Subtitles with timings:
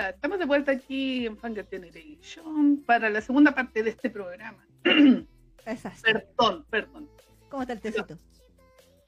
[0.00, 4.66] Hola, estamos de vuelta aquí en Fangirl Generation para la segunda parte de este programa.
[5.66, 6.00] Exacto.
[6.02, 7.10] perdón, perdón.
[7.50, 8.18] ¿Cómo está el tecito?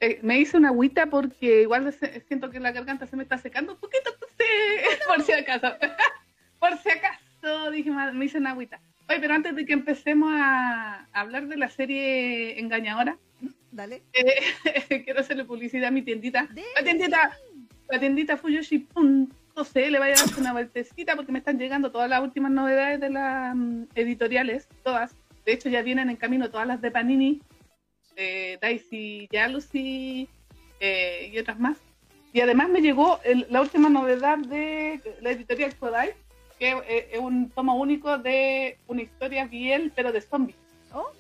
[0.00, 3.38] Eh, me hice una agüita porque igual se- siento que la garganta se me está
[3.38, 4.36] secando un poquito, entonces,
[5.08, 5.68] por si acaso.
[6.60, 8.78] por si acaso, dije, "Ma- me hice una agüita.
[9.08, 13.16] Oye, pero antes de que empecemos a hablar de la serie engañadora,
[13.70, 14.02] Dale.
[14.12, 14.42] eh,
[15.06, 16.48] quiero hacerle publicidad a mi tiendita.
[16.52, 16.66] Dele.
[16.76, 17.38] La tiendita,
[17.88, 17.98] la
[19.54, 23.00] tiendita fuyoshi.cl, vaya a darse una vueltecita porque me están llegando todas las últimas novedades
[23.00, 25.14] de las mm, editoriales, todas.
[25.44, 27.40] De hecho, ya vienen en camino todas las de Panini,
[28.16, 30.28] eh, Daisy Jealousy
[30.80, 31.78] eh, y otras más.
[32.32, 36.14] Y además me llegó el- la última novedad de la editorial Kodai,
[36.58, 40.56] que eh, es un tomo único de una historia bien, pero de zombies.
[40.92, 41.10] ¿Oh?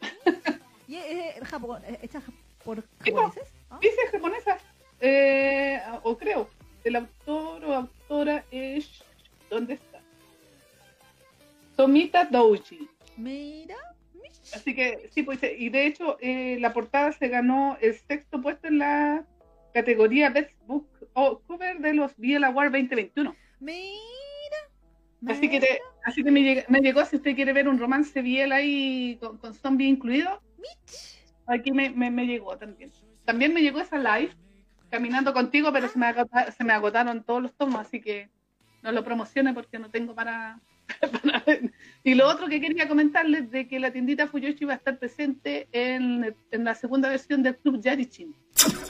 [0.88, 2.20] ¿Y es, es Japón, es hecha
[2.64, 3.52] por japoneses?
[3.70, 3.78] ¿Ah?
[3.80, 4.58] Dice japonesa,
[5.00, 6.48] eh, o creo.
[6.84, 9.02] El autor o autora es.
[9.50, 10.00] ¿Dónde está?
[11.76, 12.88] Tomita Douji.
[13.16, 13.76] Mira.
[14.54, 18.66] Así que sí, pues, y de hecho eh, la portada se ganó el sexto puesto
[18.66, 19.24] en la
[19.72, 23.34] categoría Best Book o Cover de los BL Award 2021.
[23.60, 23.86] Mira.
[25.28, 28.20] Así que, te- así que me, lleg- me llegó, si usted quiere ver un romance
[28.20, 31.22] BL ahí con, con zombie incluido, Mich.
[31.46, 32.90] aquí me, me, me llegó también.
[33.24, 34.32] También me llegó esa live,
[34.92, 38.28] caminando contigo, pero se me, agota- se me agotaron todos los tomos, así que
[38.82, 40.60] no lo promocione porque no tengo para,
[41.22, 41.72] para ver.
[42.04, 45.66] Y lo otro que quería comentarles de que la tiendita Fuyoshi va a estar presente
[45.72, 48.34] en, en la segunda versión del Club Yarichin.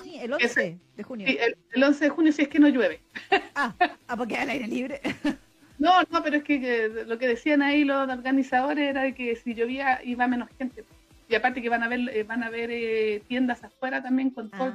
[0.03, 0.79] Sí, el 11 Ese.
[0.97, 1.27] de junio.
[1.29, 3.01] Sí, el, el 11 de junio si es que no llueve.
[3.55, 3.75] Ah,
[4.09, 5.01] ah, porque al aire libre.
[5.79, 9.53] No, no, pero es que, que lo que decían ahí los organizadores era que si
[9.55, 10.85] llovía iba menos gente.
[11.29, 14.49] Y aparte que van a ver, eh, van a ver eh, tiendas afuera también con
[14.49, 14.73] todo.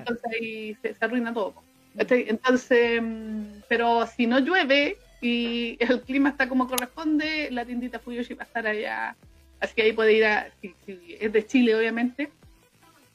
[0.00, 0.10] Ah, claro.
[0.10, 1.54] Entonces ahí se, se arruina todo.
[1.96, 2.26] ¿cachai?
[2.28, 8.34] Entonces, mm, pero si no llueve y el clima está como corresponde, la tiendita Fuyoshi
[8.34, 9.16] va a estar allá.
[9.60, 12.30] Así que ahí puede ir a, si, si es de Chile obviamente,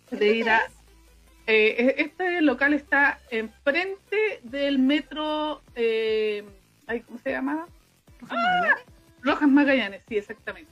[0.10, 0.62] puede ir a...
[1.46, 6.44] eh, este local está enfrente del metro, eh,
[7.06, 7.68] ¿cómo se llamaba?
[8.22, 8.86] Rojas Magallanes.
[9.22, 10.72] Rojas Magallanes, sí, exactamente.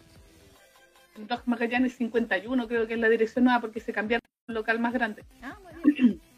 [1.16, 4.56] En Rojas Magallanes 51 creo que es la dirección nueva porque se cambiaron a un
[4.56, 5.24] local más grande.
[5.44, 5.58] Ah.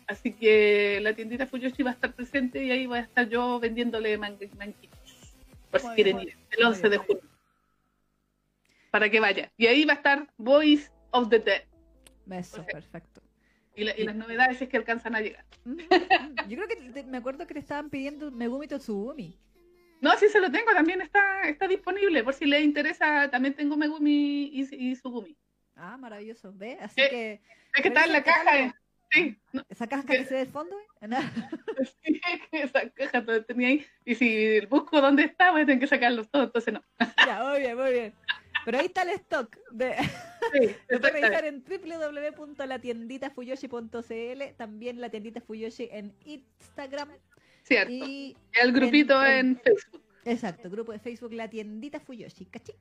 [0.09, 3.59] Así que la tiendita Fuyoshi va a estar presente y ahí voy a estar yo
[3.59, 4.99] vendiéndole man- manquitos.
[5.69, 6.29] Por si Muy quieren bien.
[6.29, 7.21] ir, el 11 de junio.
[8.91, 9.51] Para que vaya.
[9.55, 11.61] Y ahí va a estar Voice of the Dead.
[12.31, 13.21] Eso, perfecto.
[13.75, 15.45] Y, la- y las novedades es que alcanzan a llegar.
[15.63, 16.49] Mm, mm.
[16.49, 19.37] Yo creo que te- me acuerdo que le estaban pidiendo Megumi Totsugumi.
[20.01, 22.23] No, sí se lo tengo, también está, está disponible.
[22.23, 25.37] Por si les interesa, también tengo Megumi y, y Sugumi.
[25.75, 26.51] Ah, maravilloso.
[26.53, 26.77] ¿Ve?
[26.81, 27.33] Así Eh, que
[27.75, 28.43] Es que está en la caja.
[28.43, 28.73] catálogo.
[29.11, 30.75] Sí, no, esa caja que se ve del fondo,
[32.03, 32.21] sí,
[32.51, 33.83] esa caja todo tenía ahí.
[34.05, 36.83] Y si busco dónde está, voy a tener que sacarlos todos, entonces no.
[37.25, 38.13] ya, muy bien, muy bien.
[38.65, 39.55] Pero ahí está el stock.
[39.71, 39.95] De...
[40.51, 41.21] Sí, Lo exactamente.
[41.21, 47.09] revisar en www.latienditafuyoshi.cl, también la tiendita Fuyoshi en Instagram
[47.63, 47.91] Cierto.
[47.93, 50.01] y El grupito en- en Facebook.
[50.25, 52.75] exacto, grupo de Facebook La Tiendita Fuyoshi, ¿cachai?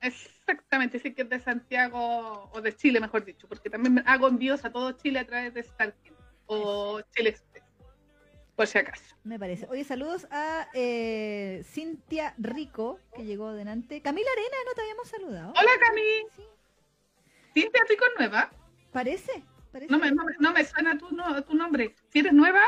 [0.00, 4.64] Exactamente, sí que es de Santiago o de Chile, mejor dicho, porque también hago envíos
[4.64, 6.14] a todo Chile a través de Starkin
[6.46, 7.64] o Chile Express,
[8.54, 9.16] por si acaso.
[9.24, 9.66] Me parece.
[9.68, 14.00] Oye, saludos a eh, Cintia Rico, que llegó adelante.
[14.00, 15.50] Camila Arena, no te habíamos saludado.
[15.58, 16.00] Hola Cami,
[17.54, 18.50] Sí, Cintia Rico nueva.
[18.92, 19.42] parece.
[19.72, 19.90] parece.
[19.92, 21.94] No me, no, me- no me suena tu, no- tu nombre.
[22.08, 22.62] Si eres nueva,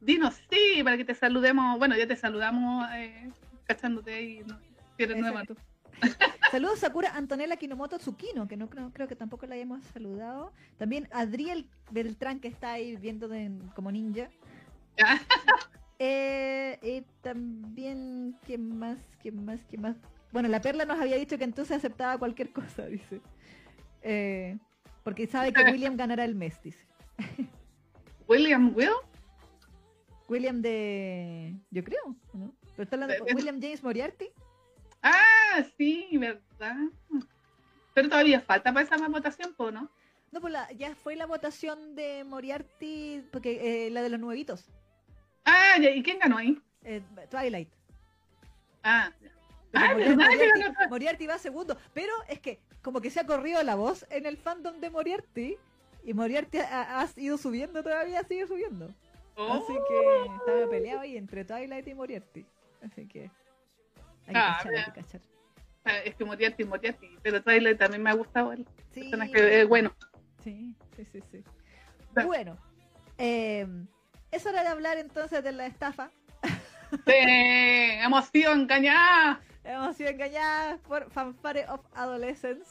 [0.00, 1.78] dinos sí, para que te saludemos.
[1.78, 3.28] Bueno, ya te saludamos eh,
[3.66, 4.42] cachándote ahí.
[4.46, 4.58] ¿no?
[4.96, 5.56] Si eres nueva tú.
[6.50, 10.52] Saludos Sakura Antonella Kinomoto Tsukino, que no creo, creo que tampoco la hayamos saludado.
[10.78, 14.28] También Adriel Beltrán, que está ahí viendo de- como ninja.
[15.98, 18.98] Eh, y también, ¿quién más?
[19.22, 19.58] ¿Quién más?
[19.70, 19.96] ¿Quién más?
[20.30, 23.22] Bueno, la Perla nos había dicho que entonces aceptaba cualquier cosa, dice.
[24.02, 24.58] Eh,
[25.04, 26.84] porque sabe que William ganará el mes, dice.
[28.28, 28.90] William Will.
[30.28, 31.54] William de...
[31.70, 32.52] Yo creo, ¿no?
[32.76, 34.28] Pero está hablando de- William James Moriarty.
[35.02, 36.76] Ah, sí, verdad.
[37.94, 39.90] Pero todavía falta para esa votación, ¿po, ¿no?
[40.32, 44.68] No, pues la- ya fue la votación de Moriarty, porque eh, la de los nuevitos.
[45.44, 46.60] Ah, ¿y quién ganó ahí?
[46.82, 47.68] eh, Twilight.
[48.82, 49.12] Ah,
[49.72, 50.88] Ah, Moriarty, ¿verdad que Moriarty-?
[50.90, 54.36] Moriarty va segundo, pero es que como que se ha corrido la voz en el
[54.36, 55.56] fandom de Moriarty
[56.04, 58.86] y Moriarty ha, ha ido subiendo todavía, sigue subiendo.
[58.86, 59.84] Así Oh.
[59.88, 62.46] que estaba peleado ahí entre Twilight y Moriarty.
[62.82, 63.30] Así que
[64.26, 64.92] hay que Ah, cachar, hay ya.
[64.92, 65.20] que cachar.
[65.84, 67.18] Ah, Es que Moriarty, Moriarty.
[67.22, 69.60] Pero Twilight también me ha gustado el Sí, personaje.
[69.60, 69.94] eh, bueno.
[70.42, 71.44] sí, sí, sí, sí.
[72.24, 72.56] Bueno,
[73.18, 73.66] eh,
[74.30, 76.10] es hora de hablar entonces de la estafa.
[76.90, 79.38] Sí, hemos sido engañadas.
[79.64, 82.64] Hemos sido engañadas por Fanfare of Adolescence.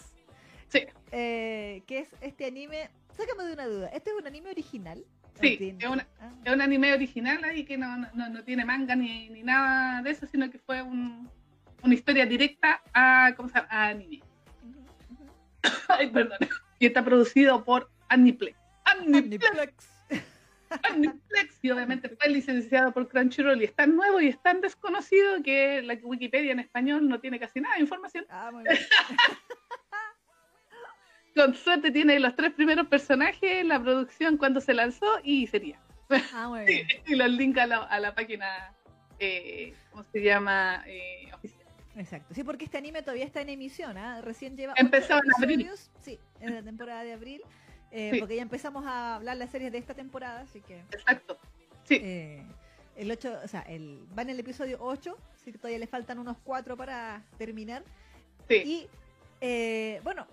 [0.69, 0.85] Sí.
[1.11, 2.89] Eh, que es este anime.
[3.15, 3.87] Sácame de una duda.
[3.89, 5.03] ¿Este es un anime original?
[5.41, 8.43] Sí, ¿O tiene- es una- Ah, Es un anime original ahí que no, no, no
[8.43, 11.29] tiene manga ni, ni nada de eso, sino que fue un-
[11.85, 13.67] una historia directa a, ¿cómo se llama?
[13.69, 14.21] a anime.
[15.87, 16.39] Ay, perdón.
[16.79, 18.57] Y está producido por Aniplex.
[18.85, 19.45] Aniplex.
[19.45, 19.95] Aniplex.
[20.83, 21.63] Aniplex.
[21.63, 25.81] Y obviamente fue licenciado por Crunchyroll y es tan nuevo y es tan desconocido que
[25.81, 28.25] la Wikipedia en español no tiene casi nada de información.
[28.29, 28.77] Ah, muy bien.
[31.35, 35.79] Con suerte tiene los tres primeros personajes, la producción cuando se lanzó y sería.
[36.33, 36.87] Ah, muy bien.
[37.05, 38.73] Y los links a la, a la página,
[39.19, 40.83] eh, ¿cómo se llama?
[40.87, 41.54] Eh, oficial.
[41.97, 42.33] Exacto.
[42.33, 44.21] Sí, porque este anime todavía está en emisión, ¿ah?
[44.21, 45.69] Recién lleva Empezó en abril.
[46.01, 47.41] Sí, en la temporada de abril.
[47.91, 48.19] eh, Sí.
[48.19, 51.37] Porque ya empezamos a hablar las series de esta temporada, así que Exacto.
[51.85, 52.43] Sí, eh,
[52.95, 56.19] el 8, o sea, el, va en el episodio 8, así que todavía le faltan
[56.19, 57.83] unos 4 para terminar.
[58.49, 58.55] sí.
[58.65, 58.87] Y
[59.41, 60.25] eh, bueno,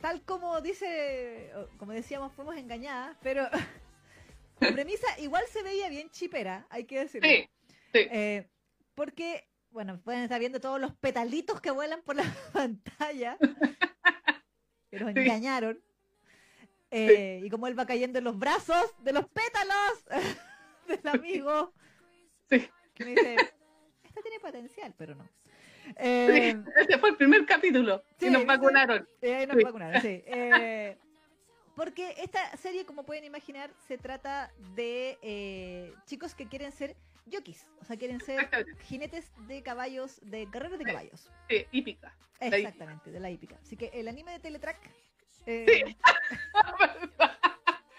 [0.00, 3.48] tal como dice, como decíamos, fuimos engañadas, pero
[4.60, 7.28] la premisa igual se veía bien chipera, hay que decirlo.
[7.28, 7.48] Sí,
[7.92, 7.98] sí.
[8.10, 8.46] Eh,
[8.94, 12.22] porque, bueno, pueden estar viendo todos los petalitos que vuelan por la
[12.52, 13.36] pantalla.
[14.90, 15.20] Que nos Sí.
[15.20, 15.80] engañaron.
[16.90, 20.04] Eh, Y como él va cayendo en los brazos de los pétalos
[20.88, 21.72] del amigo.
[22.48, 22.66] Sí.
[22.94, 23.36] Que me dice,
[24.02, 25.24] esta tiene potencial, pero no.
[25.24, 29.08] Sí, Eh, Ese fue el primer capítulo sí, y nos vacunaron.
[29.22, 29.64] eh, ahí nos Sí.
[29.64, 30.22] vacunaron, sí.
[30.26, 30.98] Eh,
[31.78, 36.96] porque esta serie, como pueden imaginar, se trata de eh, chicos que quieren ser
[37.32, 37.64] jockeys.
[37.80, 38.48] O sea, quieren ser
[38.88, 40.90] jinetes de caballos, de carreras de Sí.
[40.90, 41.30] caballos.
[41.48, 42.12] Sí, hípica.
[42.40, 43.56] Exactamente, de la hípica.
[43.62, 44.78] Así que el anime de Teletrack.
[45.46, 45.94] eh,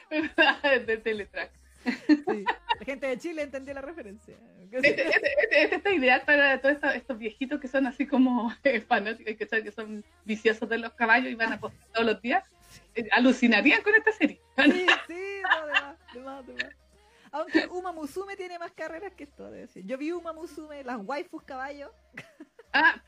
[0.09, 0.81] ¿Verdad?
[0.85, 1.51] De Teletrack.
[1.85, 2.43] sí,
[2.79, 4.35] la gente de Chile entendió la referencia.
[4.71, 8.81] Este, este, este- este ideal para todos estos, estos viejitos que son así como eh,
[8.81, 12.43] fanáticos, que son viciosos de los caballos y van a apostar todos los días.
[12.95, 14.39] Eh, alucinarían con esta serie.
[14.57, 16.73] Sí, sí, no, de más, de más, de más.
[17.31, 19.85] Aunque Uma Musume tiene más carreras que esto, debo decir.
[19.85, 21.91] Yo vi Uma Musume, las waifus caballos.
[22.73, 23.01] Ah.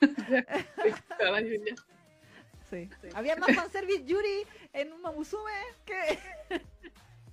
[1.18, 1.74] Caballo ya.
[2.70, 2.88] Sí.
[3.14, 5.50] Había más fanservice Yuri en Uma Musume
[5.84, 6.18] que.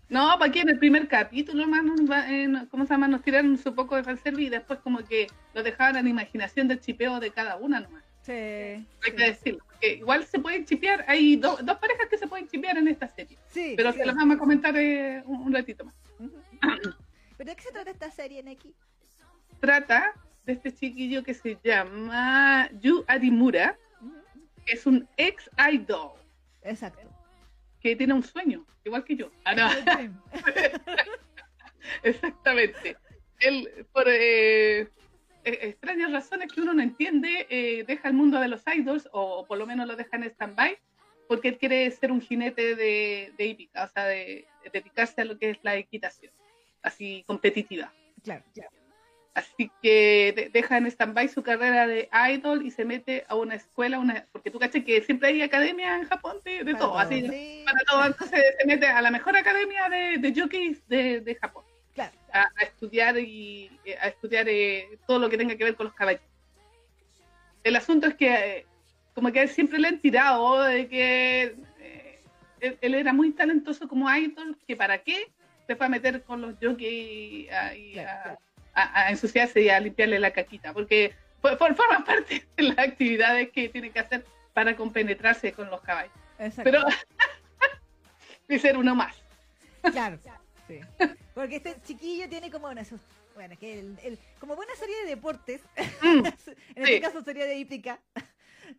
[0.09, 3.09] No, para aquí en el primer capítulo, va- eh, ¿cómo se llama?
[3.09, 6.69] Nos tiraron su poco de fanservice y después como que lo dejaban a la imaginación
[6.69, 8.05] del chipeo de cada una nomás.
[8.27, 8.33] Sí.
[8.33, 9.11] Hay sí.
[9.15, 9.63] que decirlo.
[9.67, 13.07] Porque igual se pueden chipear, hay do- dos parejas que se pueden chipear en esta
[13.07, 13.37] serie.
[13.47, 13.99] Sí, Pero sí.
[13.99, 15.95] se las vamos a comentar eh, un, un ratito más.
[17.37, 18.73] ¿Pero de qué se trata esta serie, Neki?
[19.61, 20.13] Trata
[20.45, 23.77] de este chiquillo que se llama Yu Arimura,
[24.65, 26.11] que es un ex idol,
[26.63, 27.07] Exacto.
[27.79, 29.31] que tiene un sueño, igual que yo.
[29.45, 29.69] Ah, no,
[32.03, 32.97] exactamente.
[33.39, 34.89] Él, por eh,
[35.49, 39.57] extrañas razones que uno no entiende, eh, deja el mundo de los idols, o por
[39.57, 40.77] lo menos lo deja en stand-by,
[41.27, 45.25] porque él quiere ser un jinete de, de hípica, o sea, de, de dedicarse a
[45.25, 46.31] lo que es la equitación,
[46.81, 47.93] así competitiva.
[48.23, 48.43] Claro.
[49.33, 53.55] Así que de- deja en stand-by su carrera de idol y se mete a una
[53.55, 57.21] escuela, una, porque tú caché que siempre hay academia en Japón de, Para todo, así,
[57.27, 58.05] Sí, para todo.
[58.07, 61.63] Entonces se mete a la mejor academia de, jockeys de Japón
[61.97, 62.15] Claro.
[62.31, 65.87] a, a estudiar y eh, a estudiar eh, todo lo que tenga que ver con
[65.87, 66.21] los caballos.
[67.63, 68.65] El asunto es que eh,
[69.15, 72.21] como que siempre le han tirado de que eh,
[72.59, 75.31] él, él era muy talentoso como idol, que para qué
[75.65, 78.39] se fue a meter con los jockeys a, y Claro,
[78.75, 83.49] a- ensuciarse y a limpiarle la caquita, porque for- for- forma parte de las actividades
[83.49, 86.13] que tiene que hacer para compenetrarse con los caballos.
[86.37, 86.61] Exacto.
[86.63, 86.85] Pero
[88.49, 89.15] y ser uno más.
[89.91, 90.19] Claro,
[90.67, 90.79] sí.
[91.35, 92.83] Porque este chiquillo tiene como una...
[92.85, 93.01] sus-
[93.35, 95.61] Bueno, es que el, el- como buena serie de deportes,
[96.01, 96.25] Mm,
[96.75, 96.93] en Sí.
[96.93, 97.99] este caso sería de hípica,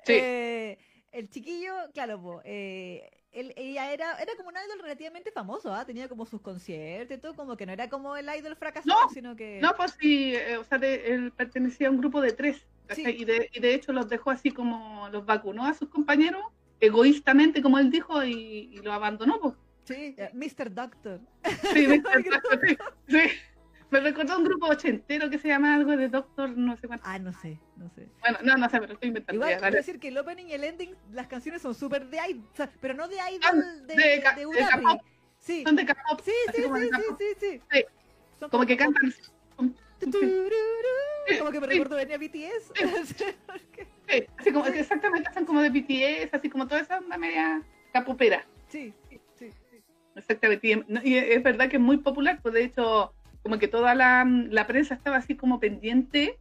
[0.05, 0.13] Sí.
[0.21, 0.79] eh,
[1.13, 5.85] el chiquillo, claro, po, eh, él, ella era, era como un idol relativamente famoso, ¿ah?
[5.85, 9.11] tenía como sus conciertos y todo, como que no era como el idol fracasado, No,
[9.11, 9.61] sino que...
[9.63, 12.65] No, pues sí, eh, o sea, de- él pertenecía a un grupo de tres,
[12.97, 16.43] y, de, y de hecho los dejó así como los vacunó a sus compañeros,
[16.81, 19.55] egoístamente, como él dijo, y, y los abandonó, pues.
[19.89, 20.73] Sí, eh, Mr.
[20.75, 21.21] Doctor.
[21.73, 21.97] Sí, me,
[22.67, 22.77] sí,
[23.09, 23.21] sí.
[23.91, 27.05] Me recordó un grupo ochentero que se llama algo de Doctor, no sé cuánto.
[27.09, 28.07] Ah, no sé, no sé.
[28.21, 29.47] Bueno, no, no sé, pero estoy inventando.
[29.47, 32.45] Igual quiero decir que el opening y el ending, las canciones son súper de idol,
[32.53, 34.21] o sea, pero no de Ah, idol de, de de de.
[34.23, 35.01] K-pop.
[35.41, 37.63] Sí, Son de K-pop, sí, sí, sí, sí, sí, sí.
[37.73, 37.85] Sí.
[38.41, 39.13] Son como que cantan.
[41.39, 42.73] Como que me recuerdo venía BTS.
[44.11, 48.47] Sí, así como, exactamente, son como de BTS, así como toda esa onda media capopera.
[48.69, 48.95] sí.
[50.19, 53.69] Exactamente, y, no, y es verdad que es muy popular, pues de hecho como que
[53.69, 56.37] toda la, la prensa estaba así como pendiente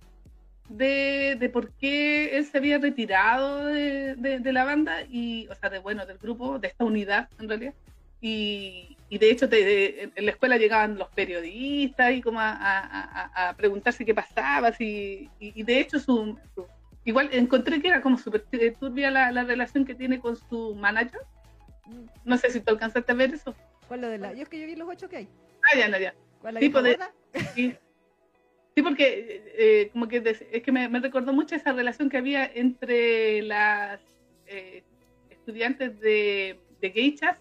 [0.68, 5.70] de, de, por qué él se había retirado de, de, la banda y o sea
[5.70, 7.74] de bueno del grupo de esta unidad en realidad.
[8.20, 13.50] Y, y de hecho te, en la escuela llegaban los periodistas y como a, a,
[13.50, 16.66] a preguntarse qué pasaba si, y, y de hecho su, su,
[17.06, 18.44] igual encontré que era como súper
[18.80, 21.22] turbia la, la, relación que tiene con su manager
[22.26, 23.56] no sé si tú alcanzaste a ver eso
[23.88, 24.34] ¿Cuál lo de la?
[24.34, 25.28] Yo es que yo vi los ocho que hay.
[25.64, 26.14] Ah, ya, no, ya.
[26.42, 26.98] ¿Cuál la tipo de...
[27.56, 27.76] sí.
[28.76, 32.46] sí, porque eh, como que es que me, me, recordó mucho esa relación que había
[32.46, 34.00] entre las
[34.48, 34.84] eh,
[35.30, 37.38] estudiantes de, de geichas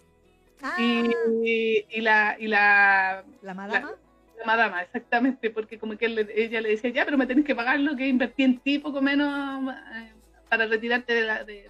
[0.61, 0.75] ah.
[0.79, 3.91] y, y, la y la la madama.
[3.91, 7.43] La, la madama, exactamente, porque como que él, ella le decía, ya, pero me tenés
[7.43, 10.11] que pagar lo que invertí en ti poco menos eh,
[10.47, 11.69] para retirarte de la de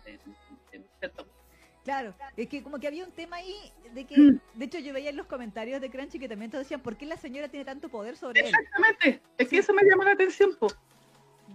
[1.88, 3.56] Claro, es que como que había un tema ahí
[3.94, 4.40] de que, mm.
[4.56, 7.06] de hecho yo veía en los comentarios de Crunchy que también te decían, ¿por qué
[7.06, 8.48] la señora tiene tanto poder sobre él?
[8.48, 10.68] Exactamente, es que eso me llamó la atención, po.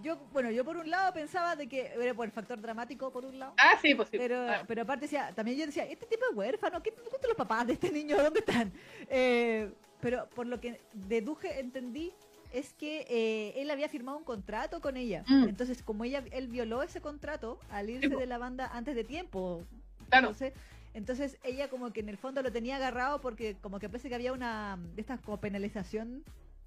[0.02, 3.26] Yo, bueno, yo por un lado pensaba de que era por el factor dramático, por
[3.26, 3.52] un lado.
[3.58, 4.16] Ah, sí, pues sí.
[4.16, 4.64] Pero, claro.
[4.66, 7.74] pero aparte decía, también yo decía, este tipo de huérfano, ¿qué ¿dónde los papás de
[7.74, 8.16] este niño?
[8.16, 8.72] ¿Dónde están?
[9.10, 9.70] Eh,
[10.00, 12.14] pero por lo que deduje, entendí,
[12.54, 15.24] es que eh, él había firmado un contrato con ella.
[15.28, 15.48] Mm.
[15.50, 19.66] Entonces, como ella, él violó ese contrato al irse de la banda antes de tiempo,
[20.12, 20.28] Claro.
[20.28, 20.52] Entonces,
[20.92, 24.14] entonces ella como que en el fondo lo tenía agarrado porque como que parece que
[24.14, 26.22] había una de estas como penalización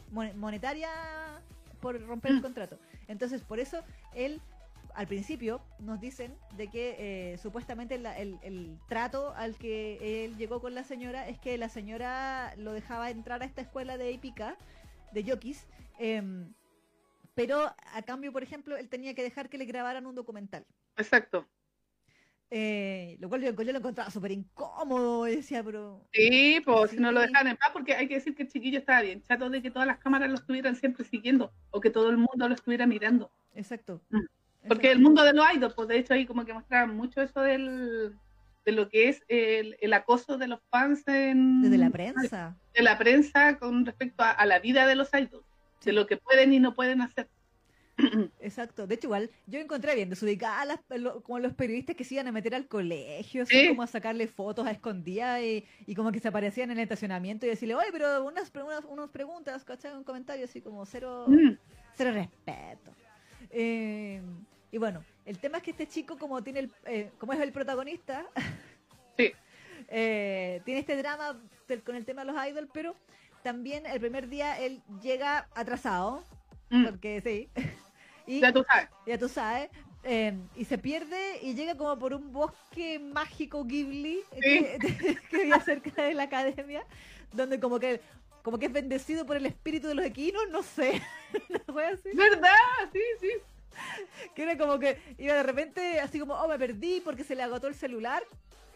[0.10, 0.90] monetaria
[1.80, 2.80] por romper el contrato.
[3.08, 3.84] Entonces por eso
[4.16, 4.42] él
[4.96, 10.38] al principio nos dicen de que eh, supuestamente la, el, el, trato al que él
[10.38, 14.12] llegó con la señora es que la señora lo dejaba entrar a esta escuela de
[14.12, 14.56] épica
[15.12, 15.68] de yokis
[16.00, 16.24] eh,
[17.36, 21.46] pero a cambio por ejemplo él tenía que dejar que le grabaran un documental exacto
[22.52, 26.06] eh, lo cual yo, yo lo encontraba súper incómodo, decía, pero...
[26.14, 26.98] Sí, pues sí.
[26.98, 29.24] si no lo dejan en paz, porque hay que decir que el chiquillo estaba bien
[29.24, 32.48] chato de que todas las cámaras lo estuvieran siempre siguiendo, o que todo el mundo
[32.48, 33.32] lo estuviera mirando.
[33.54, 34.02] Exacto.
[34.10, 34.20] Mm.
[34.68, 34.98] Porque Exacto.
[34.98, 38.16] el mundo de los idols, pues de hecho ahí como que mostraban mucho eso del,
[38.66, 41.62] de lo que es el, el acoso de los fans en...
[41.62, 42.58] Desde la prensa.
[42.74, 45.46] De la prensa con respecto a, a la vida de los idols,
[45.80, 45.88] sí.
[45.88, 47.28] de lo que pueden y no pueden hacer.
[48.42, 52.16] Exacto, de hecho igual yo encontré bien desubicada las, lo, como los periodistas que se
[52.16, 53.68] iban a meter al colegio, así ¿Sí?
[53.70, 57.46] como a sacarle fotos a escondidas y, y, como que se aparecían en el estacionamiento
[57.46, 59.94] y decirle, oye, pero unas, unas, unas preguntas, ¿cachai?
[59.94, 61.58] Un comentario así como cero, mm.
[61.96, 62.92] cero respeto.
[63.50, 64.22] Eh,
[64.72, 67.54] y bueno, el tema es que este chico como tiene el, eh, como es el
[67.54, 68.26] protagonista,
[69.18, 69.32] sí.
[69.88, 72.96] eh, tiene este drama del, con el tema de los idols, pero
[73.42, 76.24] también el primer día él llega atrasado,
[76.72, 76.84] mm.
[76.84, 77.50] porque sí.
[78.28, 78.90] Y, ya tú sabes.
[79.06, 79.70] Ya tú sabes.
[80.04, 84.40] Eh, y se pierde y llega como por un bosque mágico Ghibli sí.
[84.40, 86.86] que, que había cerca de la academia,
[87.34, 88.02] donde como que
[88.46, 91.02] como que es bendecido por el espíritu de los equinos, no sé.
[91.94, 92.10] así.
[92.14, 92.52] ¿Verdad?
[92.94, 93.30] Sí, sí.
[94.36, 97.42] Que era como que iba de repente así como, oh, me perdí porque se le
[97.42, 98.22] agotó el celular.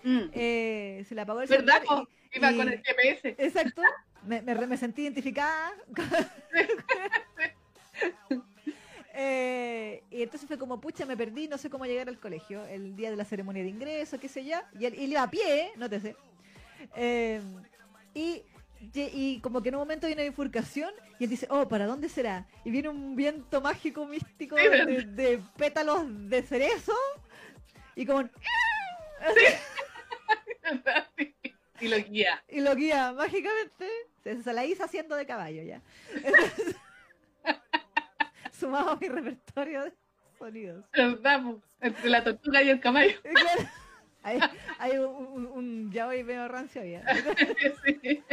[0.02, 0.22] Mm.
[0.34, 1.84] Eh, se le apagó el ¿verdad?
[1.84, 2.08] celular.
[2.32, 3.36] Y, iba y, con el GPS.
[3.38, 3.84] Exacto.
[4.26, 5.72] Me, me, me sentí identificada.
[9.22, 12.96] Eh, y entonces fue como, pucha, me perdí, no sé cómo llegar al colegio, el
[12.96, 14.56] día de la ceremonia de ingreso, qué sé yo.
[14.80, 16.16] Y él, iba a pie, no te sé.
[16.96, 17.42] Eh,
[18.14, 18.44] y,
[18.96, 22.08] y como que en un momento viene una bifurcación y él dice, oh, ¿para dónde
[22.08, 22.48] será?
[22.64, 26.94] Y viene un viento mágico, místico de, de pétalos de cerezo
[27.96, 28.24] y como...
[28.24, 28.30] Sí.
[31.82, 32.42] y lo guía.
[32.48, 33.90] Y lo guía mágicamente.
[34.24, 35.82] Se, se la hizo haciendo de caballo ya.
[36.24, 36.76] Entonces,
[38.60, 39.94] sumado a mi repertorio de
[40.38, 40.86] sonidos.
[41.22, 43.14] Vamos, entre la tortuga y el caballo.
[43.22, 43.70] Claro,
[44.24, 44.40] hay,
[44.78, 47.04] hay un, un, un yaoi medio rancio ya.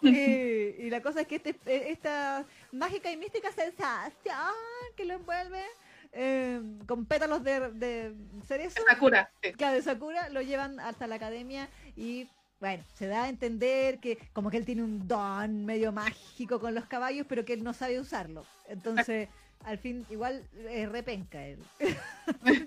[0.00, 0.10] Sí.
[0.10, 4.52] Y, y, la cosa es que este, esta mágica y mística sensación
[4.96, 5.64] que lo envuelve
[6.12, 8.14] eh, con pétalos de, de
[8.46, 8.82] cerezo.
[8.82, 9.30] De Sakura.
[9.42, 9.52] Sí.
[9.52, 12.28] Claro, de Sakura lo llevan hasta la academia y
[12.60, 16.74] bueno, se da a entender que como que él tiene un don medio mágico con
[16.74, 18.44] los caballos, pero que él no sabe usarlo.
[18.68, 19.28] Entonces,
[19.64, 21.58] al fin, igual es repenca él.
[21.78, 21.96] tiene,
[22.44, 22.66] sí.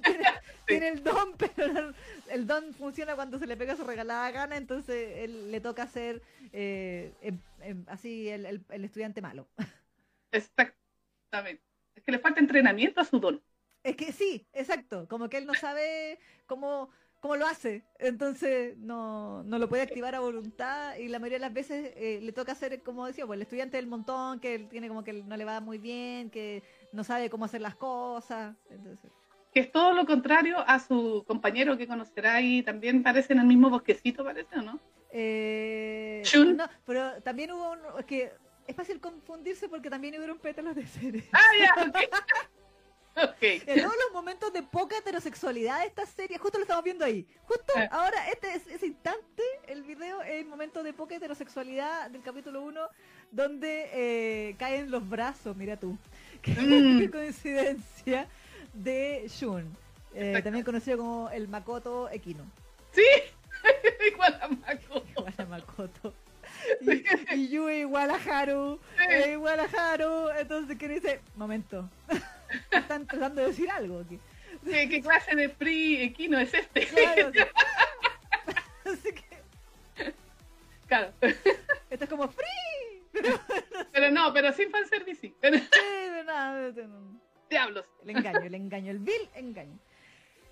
[0.65, 1.94] tiene, el don, pero
[2.29, 6.22] el don funciona cuando se le pega su regalada gana, entonces él le toca ser
[6.53, 9.48] eh, eh, eh, así el, el, el estudiante malo.
[10.32, 11.63] Exactamente.
[11.96, 13.41] Es que le falta entrenamiento a su don.
[13.84, 15.08] Es que sí, exacto.
[15.08, 16.89] Como que él no sabe cómo
[17.20, 17.84] cómo lo hace.
[18.00, 22.20] Entonces no, no lo puede activar a voluntad y la mayoría de las veces eh,
[22.22, 25.38] le toca hacer, como decía, pues el estudiante del montón, que tiene como que no
[25.38, 28.56] le va muy bien, que no sabe cómo hacer las cosas.
[28.70, 29.12] Entonces...
[29.54, 33.48] Que es todo lo contrario a su compañero que conocerá y también parece en el
[33.48, 34.80] mismo bosquecito, parece, ¿o no?
[35.10, 36.58] Eh, Shun.
[36.58, 37.80] no, pero también hubo un...
[37.98, 38.32] Es que
[38.68, 41.24] es fácil confundirse porque también hubieron pétalos de serie.
[41.32, 41.98] Ah, ya, ok.
[43.24, 43.42] Ok.
[43.42, 47.26] En todos los momentos de poca heterosexualidad de esta serie, justo lo estamos viendo ahí.
[47.46, 47.88] Justo Eh.
[47.92, 52.62] ahora, este es ese instante, el video es el momento de poca heterosexualidad del capítulo
[52.64, 52.82] 1,
[53.32, 55.98] donde eh, caen los brazos, mira tú.
[56.42, 57.00] Qué, Mm.
[57.00, 58.28] qué coincidencia
[58.74, 59.76] de Shun,
[60.14, 62.44] eh, también conocido como el Makoto Equino.
[62.92, 63.04] Sí,
[64.12, 65.04] igual a Mako.
[65.18, 66.14] Igual a Makoto.
[66.82, 70.30] Y, y Yui igual a Haru, eh, igual a Haru.
[70.40, 71.20] Entonces, ¿quién dice?
[71.36, 71.88] Momento.
[72.72, 74.20] Están tratando de decir algo aquí.
[74.63, 76.86] ¿Qué, qué clase de free equino es este?
[76.88, 77.32] Claro.
[78.86, 80.13] Así que
[80.88, 81.12] Claro.
[81.22, 83.04] esto es como free.
[83.12, 83.39] Pero,
[83.92, 85.20] Pero no, pero sin fanservice.
[85.22, 85.36] sí.
[85.42, 87.20] De nada, de- no.
[87.50, 87.86] Diablos.
[88.04, 89.80] El engaño, el engaño, el vil engaño.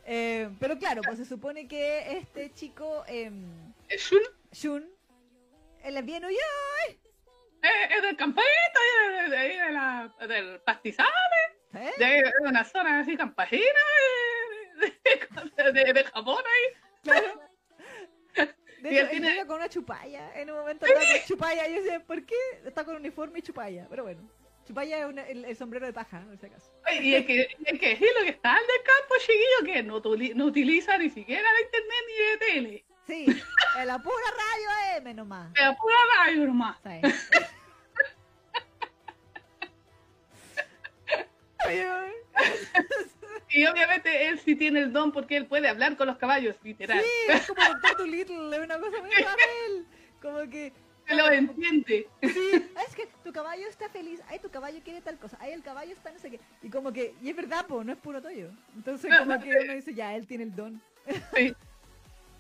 [0.06, 4.22] Eh, pero claro, pues se supone que este chico, ¿Es Shun?
[4.52, 4.90] Shun,
[5.84, 6.38] él es bien huyó.
[6.90, 8.80] Eh, es del campamento,
[9.24, 11.06] de, de, ahí de la, del pastizal,
[11.78, 11.92] ¿eh?
[11.98, 13.62] de, de una zona así campesina
[15.74, 16.82] de, de, Japón ahí.
[17.04, 17.42] Claro.
[18.82, 20.32] De Y hecho, él con una chupalla.
[20.36, 21.68] En un momento está con chupalla.
[21.68, 23.88] Yo decía, ¿por qué está con uniforme y chupalla?
[23.90, 24.30] Pero bueno,
[24.66, 26.72] chupalla es una- el, el sombrero de paja, por si acaso.
[26.88, 30.02] Oye, Y es que, es que sí, lo que está del campo, chiquillo, que no,
[30.36, 32.86] no utiliza ni siquiera la internet ni de tele.
[33.08, 33.42] Sí,
[33.80, 35.52] en la pura radio M nomás.
[35.56, 36.78] Pero pura radio nomás.
[36.84, 37.02] Sí.
[43.50, 47.02] Y obviamente él sí tiene el don porque él puede hablar con los caballos, literal.
[47.02, 49.86] Sí, es como Doctor Dolittle, es una cosa muy Rafael.
[50.22, 50.74] Como que,
[51.08, 52.08] Se lo entiende.
[52.22, 55.62] sí, es que tu caballo está feliz, ay, tu caballo quiere tal cosa, ay, el
[55.62, 56.40] caballo está no sé qué.
[56.64, 58.50] Y como que, y es verdad, po, no es puro toyo.
[58.76, 60.82] Entonces, como que uno dice, ya, él tiene el don.
[61.36, 61.56] Sí,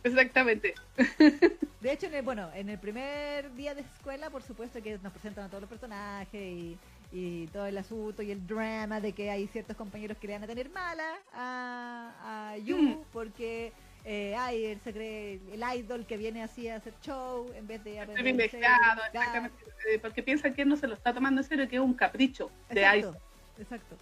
[0.03, 0.73] exactamente.
[1.81, 5.13] De hecho, en el, bueno, en el primer día de escuela, por supuesto que nos
[5.13, 6.77] presentan a todos los personajes y,
[7.17, 10.43] y todo el asunto y el drama de que hay ciertos compañeros que le van
[10.43, 13.03] a tener mala a, a Yu Mm.
[13.13, 13.71] porque
[14.03, 17.81] eh, ay, él se cree el idol que viene así a hacer show en vez
[17.85, 19.57] de aprender Privilegiado, serio, exactamente.
[19.89, 21.93] eh, Porque piensa que él no se lo está tomando en serio, que es un
[21.93, 23.15] capricho de Aizen.
[23.57, 23.95] exacto.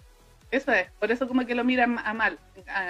[0.49, 2.37] Eso es, por eso como que lo miran a mal.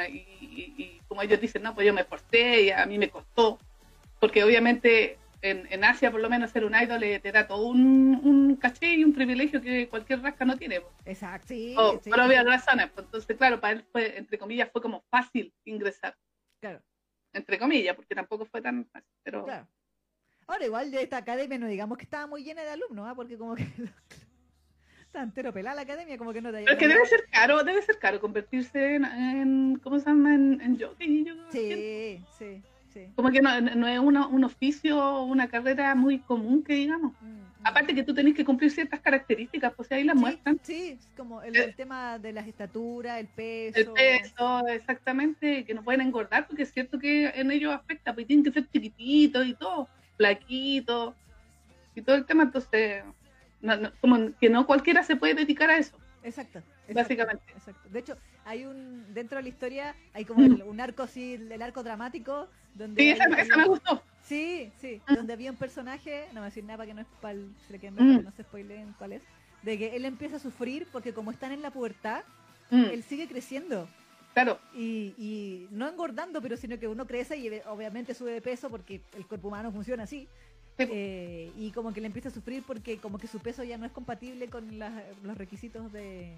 [0.10, 3.10] Y, y- y como ellos dicen, no, pues yo me esforcé y a mí me
[3.10, 3.60] costó.
[4.20, 7.68] Porque obviamente en, en Asia, por lo menos, ser un idol eh, te da todo
[7.68, 10.82] un, un caché y un privilegio que cualquier rasca no tiene.
[10.82, 10.94] pues.
[11.06, 12.90] Exacto, sí, O sí, por obvias razones.
[12.96, 13.06] pues.
[13.06, 16.16] Entonces, claro, para él fue, entre comillas, fue como fácil ingresar.
[16.62, 16.82] claro,
[17.34, 19.10] Entre comillas, porque tampoco fue tan fácil.
[19.24, 19.68] Pero claro.
[20.48, 23.16] Ahora igual de esta academia no digamos que estaba muy llena de alumnos, ¿ah?
[23.16, 23.64] porque como que
[25.06, 27.64] está entero pelada la academia, como que no te Pero es que debe ser caro,
[27.64, 30.34] debe ser caro convertirse en, en- ¿cómo se llama?
[30.36, 31.34] En, en jockey, yo.
[31.52, 32.62] Sí, sí,
[32.94, 33.08] sí.
[33.16, 37.14] Como que no, no es una- un oficio, una carrera muy común que digamos.
[37.22, 37.44] Mm, mm.
[37.66, 40.60] Aparte que tú tenés que cumplir ciertas características, pues ahí las Sí, muestran.
[40.64, 43.80] Sí, es como el, Eh, el tema de las estaturas, el peso.
[43.80, 48.28] El peso, exactamente, que no pueden engordar, porque es cierto que en ellos afecta, pues
[48.28, 51.16] tienen que ser chiquititos y todo, flaquitos
[51.96, 53.04] y todo el tema, entonces,
[53.62, 55.98] no- no- como que no cualquiera se puede dedicar a eso.
[56.24, 56.62] Exacto.
[56.88, 57.44] Exacto, Básicamente.
[57.56, 57.90] Exacto.
[57.90, 61.62] De hecho, hay un dentro de la historia hay como el- un arco así, el
[61.62, 64.02] arco dramático donde Sí, esa, hay esa me gustó.
[64.24, 65.14] Sí, sí, Mm.
[65.16, 67.36] donde había un personaje, no a decir nada para que no es para
[67.68, 68.12] se le queden ver, Mm.
[68.16, 69.22] para no se spoileen cuál es,
[69.64, 72.24] de que él empieza a sufrir porque como están en la pubertad,
[72.72, 73.88] Mm, él sigue creciendo
[74.34, 78.70] claro, y, y no engordando, pero sino que uno crece y obviamente sube de peso
[78.70, 80.28] porque el cuerpo humano funciona así.
[80.80, 80.88] Sí.
[80.90, 83.86] Eh, y como que le empieza a sufrir porque como que su peso ya no
[83.86, 86.36] es compatible con los requisitos de,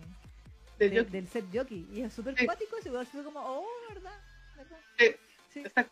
[0.79, 1.87] de- del set jockey.
[1.93, 2.45] Y es súper Sí.
[2.45, 4.11] cuático, es igual, fue como, oh, ¿verdad?
[4.57, 4.77] ¿verdad?
[4.97, 5.05] Sí,
[5.53, 5.59] Sí.
[5.61, 5.91] exacto.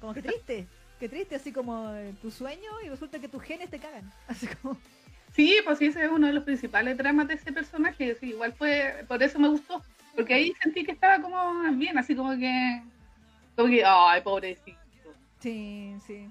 [0.00, 0.66] Como que triste,
[0.98, 4.10] que triste, así como eh, tu sueño y resulta que tus genes te cagan.
[4.28, 4.76] Así como,
[5.34, 8.16] Sí, pues sí, ese es uno de los principales dramas de ese personaje.
[8.18, 9.82] Sí, igual fue, por eso me gustó.
[10.16, 12.82] Porque ahí sentí que estaba como bien, así como que,
[13.54, 14.76] como que, ay, pobrecito.
[15.40, 16.28] sí, sí.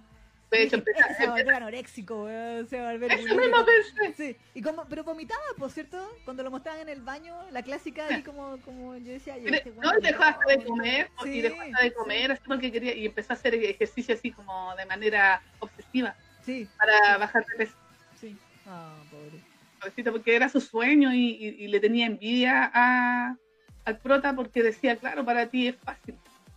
[0.51, 3.41] De hecho, "Este se va a volver anoréxico, weón, se va a volver eso bulímico".
[3.41, 4.13] mismo pensé.
[4.33, 8.07] Sí, y como, pero vomitaba, por cierto, cuando lo mostraban en el baño, la clásica,
[8.07, 11.61] ahí como, como yo decía, yo, este No, dejó hasta de comer, Sí, y dejó
[11.61, 15.41] hasta de comer, así porque quería, y empezó a hacer ejercicio así como de manera
[15.59, 17.75] obsesiva Sí, para bajar de peso.
[18.19, 18.35] sí.
[18.65, 19.39] Ah, pobre.
[19.79, 23.37] pobrecito, porque era su sueño y, y- y le tenía envidia a,
[23.85, 26.15] al prota porque decía, claro, para ti es fácil,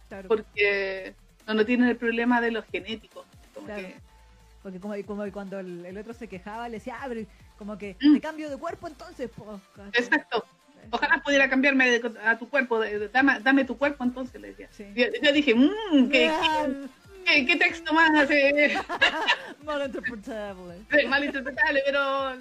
[0.09, 1.15] Claro, porque
[1.47, 3.27] no, no tienes el problema de los genéticos.
[3.63, 3.89] Como Claro.
[3.89, 3.95] que,
[4.63, 7.23] porque como, como cuando el, el otro se quejaba, le decía, ah, pero
[7.59, 8.15] como que Mm.
[8.15, 9.61] te cambio de cuerpo entonces, po.
[9.93, 10.45] exacto.
[10.91, 14.69] Ojalá pudiera cambiarme de- a tu cuerpo, de- dame, dame tu cuerpo entonces, le decía.
[14.73, 14.85] Sí.
[14.97, 16.67] Yo, yo dije, mmm, que Ah,
[17.25, 18.77] ¿Qué, qué texto más eh,
[19.65, 20.75] Malinterpretable.
[20.91, 21.83] eh, malinterpretable?
[21.87, 22.31] Pero.
[22.35, 22.39] eh,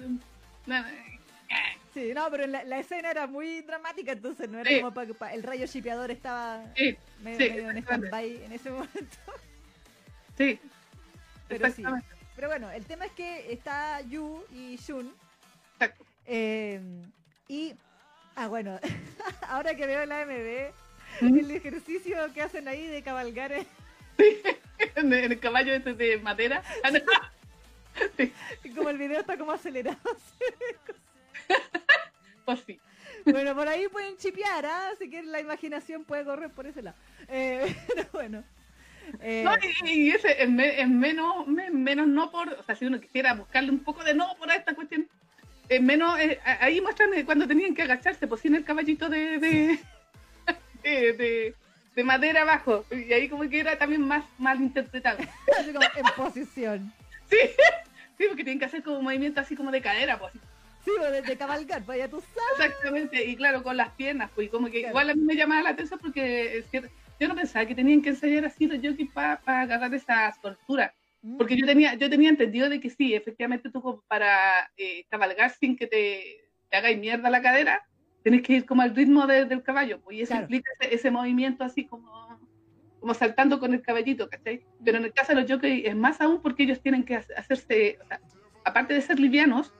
[1.94, 4.80] Sí, no, pero la, la escena era muy dramática, entonces no era Sí.
[4.80, 9.16] como para el rayo shipeador estaba Sí, medio, sí, medio en stand-by en ese momento.
[10.38, 10.58] sí.
[11.58, 11.84] Pero sí.
[12.34, 15.12] Pero bueno, el tema es que está Yu y Shun.
[15.74, 16.04] Exacto.
[16.26, 16.80] eh,
[17.48, 17.74] y.
[18.34, 18.78] Ah, bueno,
[19.48, 20.72] ahora que veo la MB,
[21.20, 21.38] Mm.
[21.38, 23.52] el ejercicio que hacen ahí de cabalgar
[24.96, 26.62] En el caballo este de madera.
[26.82, 26.90] Ah.
[28.16, 28.32] Sí,
[28.74, 29.98] como el video está como acelerado.
[32.46, 32.80] pues sí.
[33.26, 34.88] Bueno, por ahí pueden chipear, ¿ah?
[34.94, 36.96] Así que la imaginación puede correr por ese lado.
[37.28, 38.44] Eh, pero bueno.
[39.24, 39.52] Eh, No,
[39.84, 43.00] y, y ese es, me- es menos, me- menos no por, o sea, si uno
[43.00, 45.06] quisiera buscarle un poco de no por esta cuestión,
[45.68, 49.38] es menos, eh, ahí muestran eh, cuando tenían que agacharse, pues sin el caballito de,
[49.38, 49.78] de,
[50.82, 51.54] de, de-
[51.94, 55.18] de madera abajo, y ahí como que era también más mal interpretado.
[55.60, 56.92] así como en posición.
[57.28, 57.36] Sí,
[58.18, 60.32] sí, porque tienen que hacer como un movimiento así como de cadera, pues,
[60.84, 62.72] Sí, o de, de cabalgar, vaya tú sabes.
[62.72, 64.88] exactamente, y claro, con las piernas, pues, y como que Claro.
[64.90, 66.88] igual a mí me llamaba la atención porque es cierto,
[67.22, 70.92] yo no pensaba que tenían que ensayar así los jockeys para agarrar esa soltura.
[71.38, 75.76] Porque yo tenía, yo tenía entendido de que sí, efectivamente tú para eh, cabalgar sin
[75.76, 77.80] que te, te hagáis mierda la cadera,
[78.24, 80.42] tenés que ir como al ritmo de- del caballo, pues, y eso Claro.
[80.42, 82.10] implica ese, ese movimiento así como,
[82.98, 84.64] como saltando con el caballito, ¿cachai?
[84.84, 87.34] Pero en el caso de los jockeys es más aún porque ellos tienen que hace-
[87.34, 88.20] hacerse, o sea,
[88.64, 89.72] aparte de ser livianos,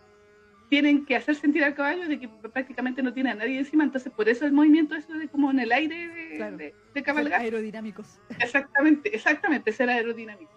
[0.73, 4.11] tienen que hacer sentir al caballo de que prácticamente no tiene a nadie encima, entonces
[4.11, 6.57] por eso el movimiento eso de como en el aire de, Claro.
[6.57, 7.43] de- de Ser cabalgar.
[7.43, 8.19] aerodinámicos.
[8.41, 10.51] Exactamente, exactamente, ser aerodinámico.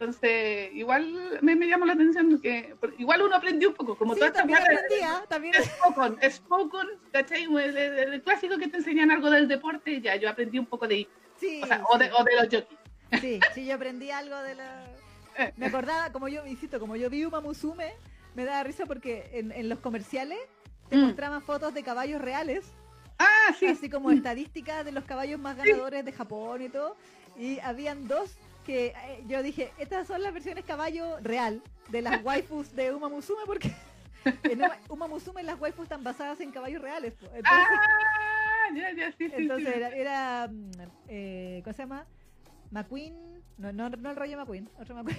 [0.00, 4.20] Entonces, igual me, me llama la atención que igual uno aprendió un poco, como Sí,
[4.20, 5.24] toda esta también parte aprendí, ¿ah?
[5.28, 7.42] También de Spokon, Spokon, ¿cachai?
[7.44, 10.88] El, el- el clásico que te enseñan algo del deporte, ya yo aprendí un poco
[10.88, 12.80] de ahí, sí, o, sea, o, de, o de los jockeys.
[13.20, 14.86] sí, sí, yo aprendí algo de la...
[15.36, 15.52] Eh.
[15.58, 17.92] Me acordaba, como yo, insisto, como yo vi Uma Musume,
[18.34, 20.38] me daba risa porque en, en los comerciales
[20.88, 21.02] te Mm.
[21.06, 22.66] mostraban fotos de caballos reales,
[23.18, 26.96] Ah, sí, así como estadísticas de los caballos más ganadores de Japón y todo,
[27.36, 32.22] y habían dos que eh, yo dije, estas son las versiones caballo real de las
[32.24, 33.70] waifus de Uma Musume porque
[34.44, 37.12] en Uma, Uma Musume las waifus están basadas en caballos reales.
[37.14, 37.26] po.
[37.34, 39.74] Entonces, ah, ya, ya, sí, sí, entonces sí.
[39.74, 40.70] era, era mm,
[41.08, 42.06] eh, ¿cómo se llama?
[42.72, 43.14] McQueen,
[43.58, 45.18] no, no, no el rollo McQueen, otro McQueen,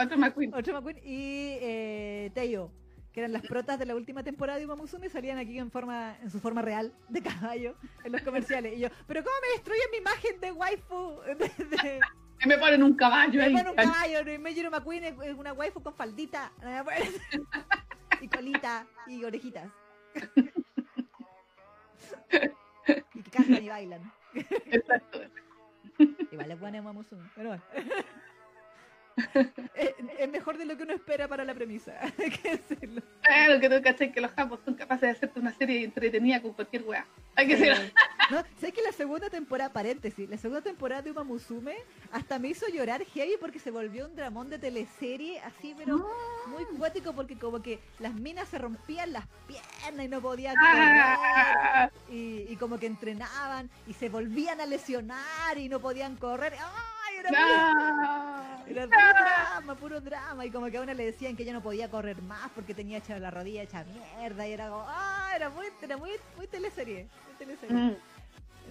[0.00, 0.54] Otro McQueen.
[0.54, 2.72] otro McQueen y eh, Teo,
[3.12, 6.16] que eran las protas de la última temporada de Uma Musume, salían aquí en forma,
[6.22, 8.76] en su forma real de caballo en los comerciales.
[8.76, 11.20] Y yo, pero ¿cómo me destruyen mi imagen de waifu?
[11.22, 12.00] De, de-
[12.44, 13.52] Y me ponen un caballo me ahí.
[13.52, 16.82] ponen un caballo, medio de McQueen es una waifu con faldita me
[18.20, 19.70] y colita y orejitas.
[23.14, 24.12] y que cantan y bailan.
[24.34, 25.20] Exacto.
[26.30, 27.62] Igual es buena Uma Musume, pero bueno.
[29.74, 33.02] es, es mejor de lo que uno espera para la premisa, hay que decirlo.
[33.22, 36.52] Claro, que tú cachai que los japos son capaces de hacerte una serie entretenida con
[36.52, 37.06] cualquier weá.
[37.34, 37.54] Hay que.
[37.54, 37.92] Eh,
[38.30, 41.76] no, ¿Sabes que la segunda temporada, paréntesis, la segunda temporada de Uma Musume
[42.12, 46.08] hasta me hizo llorar heavy porque se volvió un dramón de teleserie así, pero
[46.48, 50.96] muy cuático porque como que las minas se rompían las piernas y no podían correr
[50.98, 56.54] Ah, y, y como que entrenaban y se volvían a lesionar y no podían correr.
[56.54, 56.95] ¡Ay!
[57.28, 60.44] Era, puro drama, puro drama.
[60.46, 62.98] Y como que a una le decían que ella no podía correr más porque tenía
[62.98, 63.84] hecha la rodilla hecha
[64.18, 64.46] mierda.
[64.46, 65.32] Y era como, ¡ah!
[65.34, 67.08] Era muy, era muy, muy teleserie.
[67.26, 67.76] Muy teleserie.
[67.76, 67.96] Mm,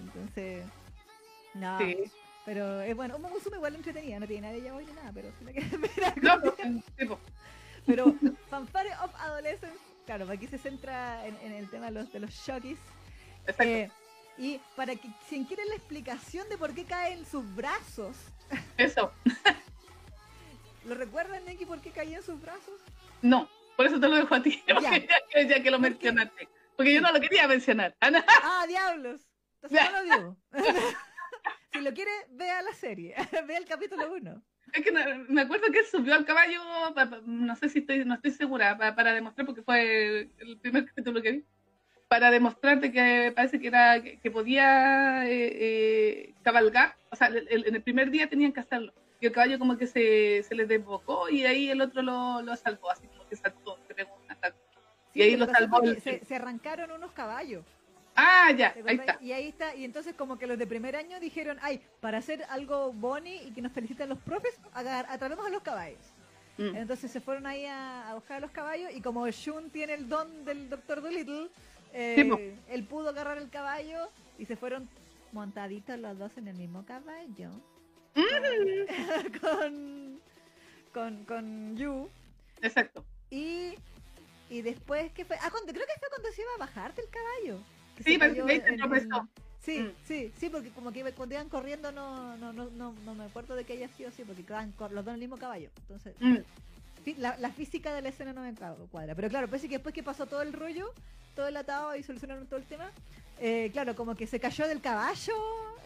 [0.00, 0.64] Entonces,
[1.54, 1.78] no.
[1.78, 1.96] sí.
[2.44, 5.10] Pero es bueno, Uma Musume igual entretenida, no tiene nada de ella hoy ni nada,
[5.12, 5.52] pero si la
[6.12, 7.18] ver No, de- pues.
[7.86, 8.14] Pero
[8.50, 12.30] Fanfare of Adolescence, claro, aquí se centra en, en el tema de los, de los
[12.30, 12.78] shockeys.
[13.42, 13.64] Exacto.
[13.64, 13.90] Eh,
[14.38, 18.16] y para que quien quiere la explicación de por qué cae en sus brazos,
[18.76, 19.12] Eso.
[20.84, 22.80] ¿lo recuerdan, Neki, por qué caía en sus brazos?
[23.22, 24.80] No, por eso te lo dejo a ti, Ya.
[24.80, 26.48] ya, que- ya que lo mencionaste.
[26.76, 27.96] Porque yo no lo quería mencionar.
[28.00, 28.10] Ah.
[28.42, 29.22] ¡Ah, diablos!
[29.62, 30.36] Entonces no lo digo.
[31.72, 33.14] si lo quiere, vea la serie,
[33.46, 34.42] vea el capítulo 1.
[34.72, 36.60] Es que me acuerdo que él subió al caballo,
[37.24, 41.22] no sé si estoy, no estoy segura, pa- para demostrar, porque fue el primer capítulo
[41.22, 41.44] que vi,
[42.08, 47.48] para demostrarte que parece que era que, que podía eh, eh, cabalgar, o sea, el-
[47.50, 50.54] el- en el primer día tenían que hacerlo, y el caballo como que se, se
[50.54, 54.14] le desbocó y ahí el otro lo, lo salvó, así como que saltó, se pegó
[54.24, 54.58] un asalto.
[55.14, 57.64] Y ahí lo salvó el- Se, se arrancaron unos caballos.
[58.14, 59.18] Ah, ya, ¿te ahí está.
[59.20, 62.44] Y ahí está, y entonces como que los de primer año dijeron, ay, para hacer
[62.50, 65.98] algo boni y que nos feliciten los profes, atrapemos a los caballos.
[66.58, 66.76] Mm.
[66.76, 70.08] Entonces se fueron ahí a, a buscar a los caballos y como Shun tiene el
[70.08, 71.48] don del Doctor Dolittle,
[71.98, 74.88] eh, Sí, él pudo agarrar el caballo y se fueron
[75.32, 77.50] montaditos los dos en el mismo caballo.
[79.40, 80.20] con,
[80.92, 82.08] con, con Yu.
[82.62, 83.04] Exacto.
[83.30, 83.74] Y,
[84.50, 85.36] y después, ¿qué fue?
[85.42, 87.62] Ah, cuando, creo que fue cuando se iba a bajar del caballo.
[87.96, 89.28] que Sí, que ahí se en- tropezó.
[89.60, 89.90] Sí, Mm.
[90.06, 93.56] sí, sí, porque como que cuando iban corriendo no, no, no, no, no me acuerdo
[93.56, 94.44] de que haya sido así, porque
[94.76, 95.70] cor- los dos en el mismo caballo.
[95.80, 96.36] Entonces, Mm.
[97.14, 99.14] La, la física de la escena no me cua- cuadra.
[99.14, 100.92] Pero claro, parece que después que pasó todo el rollo,
[101.34, 102.90] todo el atado y solucionaron todo el tema,
[103.40, 105.34] eh, claro, como que se cayó del caballo,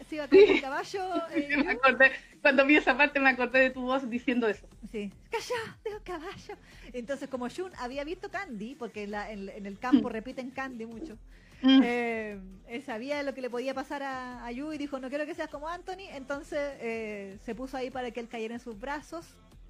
[0.09, 0.53] se iba a caer Sí.
[0.53, 1.27] del caballo.
[1.35, 4.65] eh, Sí, me acordé, cuando vi esa parte me acordé de tu voz diciendo eso.
[4.91, 6.55] Sí, cayó del caballo.
[6.93, 10.11] Entonces, como Jun había visto Candy, porque en, la- en- en el campo Mm.
[10.11, 11.17] repiten Candy mucho,
[11.63, 11.81] Mm.
[11.83, 15.27] eh, él sabía lo que le podía pasar a, a Yu y dijo, no quiero
[15.27, 18.79] que seas como Anthony, entonces eh, se puso ahí para que él cayera en sus
[18.79, 19.27] brazos.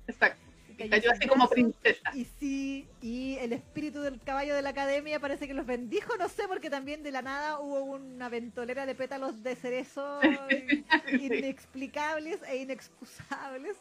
[0.08, 0.42] Exacto.
[0.90, 2.12] Cayó así como princesa.
[2.16, 6.28] Y sí, y el espíritu del caballo de la academia parece que los bendijo, no
[6.30, 10.20] sé, porque también de la nada hubo una ventolera de pétalos de cerezo
[11.12, 13.78] inexplicables e inexcusables,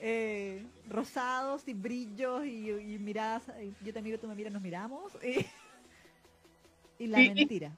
[0.00, 4.62] eh, rosados y brillos y, y miradas, y yo te miro, tú me miras, nos
[4.62, 5.12] miramos.
[5.22, 5.44] Y,
[7.04, 7.72] y la Y- mentira.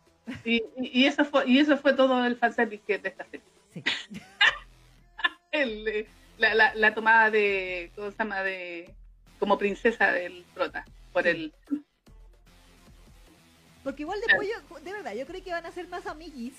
[0.45, 3.47] Y, eso fue, y eso fue todo el fanservice de esta serie.
[3.73, 3.83] Sí.
[5.53, 6.07] El, eh,
[6.39, 8.43] la, la, la tomada de, ¿cómo se llama?
[8.43, 8.95] De,
[9.39, 11.29] como princesa del prota, por Sí.
[11.31, 11.53] el...
[13.85, 16.55] Porque igual después yo, de verdad, yo creí que iban a ser más amiguis.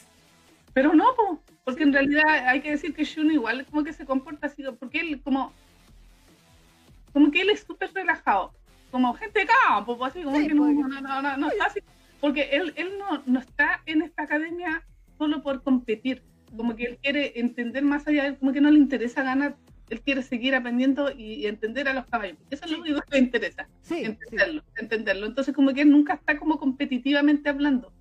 [0.74, 4.06] Pero no, po, porque en realidad hay que decir que Shun igual como que se
[4.06, 5.52] comporta así, porque él como...
[7.14, 8.54] Como que él es súper relajado,
[8.92, 10.76] como gente de campo, pues, así como Sí, que no, pues.
[10.76, 11.80] no, no, no, no está así,
[12.22, 14.84] porque él, él no, no está en esta academia
[15.18, 16.22] solo por competir,
[16.56, 19.56] como que él quiere entender más allá, como que no le interesa ganar,
[19.90, 22.38] él quiere seguir aprendiendo y, y entender a los caballos.
[22.50, 24.06] Eso es lo único que le interesa, Sí, sí.
[24.06, 25.26] entenderlo, entenderlo.
[25.26, 27.94] Entonces como que él nunca está como competitivamente hablando.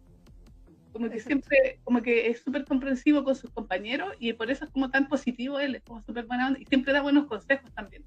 [0.92, 1.28] Como que Exacto.
[1.48, 5.08] siempre, como que es súper comprensivo con sus compañeros y por eso es como tan
[5.08, 8.04] positivo él, es como súper buena onda y siempre da buenos consejos también.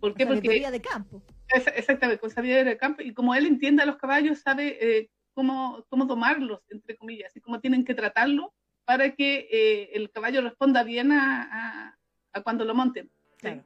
[0.00, 0.24] ¿Por qué?
[0.24, 1.22] Porque Sabiduría de campo.
[1.48, 3.02] Esa- Exactamente, con sabiduría del campo.
[3.02, 7.40] Y como él entiende a los caballos, sabe eh, cómo, cómo tomarlos, entre comillas, y
[7.40, 11.42] cómo tienen que tratarlo para que eh, el caballo responda bien a,
[11.88, 11.98] a-
[12.34, 13.10] a cuando lo monten.
[13.38, 13.64] Claro.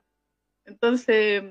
[0.65, 1.43] Entonces,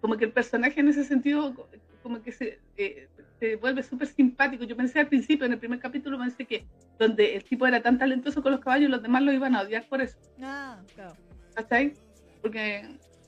[0.00, 1.68] como que el personaje en ese sentido, co-
[2.02, 4.64] como que se, eh, se vuelve súper simpático.
[4.64, 6.64] Yo pensé al principio, en el primer capítulo, pensé que
[6.98, 9.86] donde el tipo era tan talentoso con los caballos, los demás lo iban a odiar
[9.88, 10.16] por eso.
[10.42, 11.14] Ah, claro.
[11.54, 11.94] ¿Cachai?
[12.42, 12.84] Porque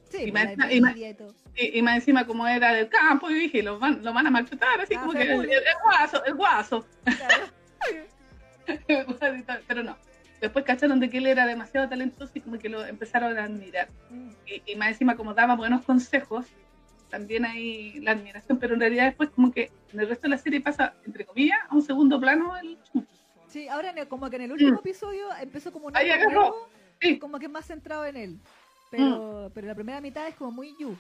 [0.09, 1.35] Sí, Y pues, más- la y más- envidia y todo.
[1.55, 4.31] y, y más encima como era del campo, y dije, lo van, lo van a
[4.31, 6.85] maltratar, así Ah, como que el, el guaso, el guaso.
[7.05, 7.47] Claro.
[9.69, 9.97] Pero no.
[10.41, 13.89] Después cacharon de que él era demasiado talentoso y como que lo empezaron a admirar.
[14.11, 14.31] Mm.
[14.47, 16.47] Y, y más encima como daba buenos consejos,
[17.11, 20.39] también hay la admiración, pero en realidad después como que en el resto de la
[20.39, 22.79] serie pasa, entre comillas, a un segundo plano el
[23.49, 24.79] Sí, ahora como que en el último Mm.
[24.79, 26.31] episodio empezó como un Ahí agarró.
[26.31, 26.69] nuevo,
[27.01, 27.19] Sí.
[27.19, 28.39] como que más centrado en él.
[28.93, 30.97] Pero, pero la primera mitad es como muy Yu.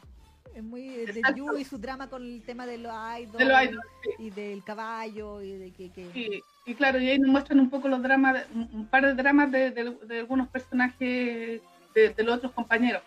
[0.55, 1.23] Es muy de.
[1.37, 4.11] Yu y su drama con el tema de los idols, de los idols, sí.
[4.19, 7.71] y del caballo y de que, que- Y, y claro, y ahí nos muestran un
[7.71, 11.61] poco los dramas, un, par de dramas de, de- de algunos personajes
[11.95, 13.03] de, los otros compañeros.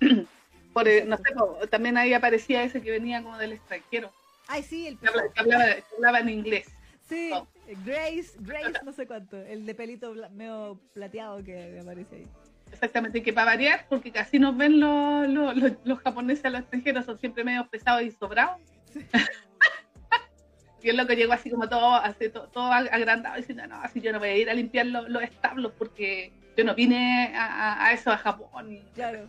[0.00, 0.08] por.
[0.74, 4.10] Por, eh, no sé, también ahí aparecía ese que venía como del extranjero,
[4.48, 6.66] Ay, sí, el que, habla- que hablaba, que hablaba en inglés.
[7.08, 7.46] sí, Oh.
[7.86, 12.26] Grace, Grace, no sé cuánto, el de pelito medio plateado que aparece ahí.
[12.74, 16.60] Exactamente, que para variar, porque casi nos ven los, los, los- los japoneses a los
[16.62, 18.58] extranjeros, son siempre medio pesados y sobrados.
[20.82, 24.12] y el loco llegó así como todo, así, todo, todo agrandado, diciendo, no, así yo
[24.12, 27.86] no voy a ir a limpiar los, los establos porque yo no vine a, a-
[27.86, 28.72] a eso, a Japón.
[28.72, 29.28] Y, Claro.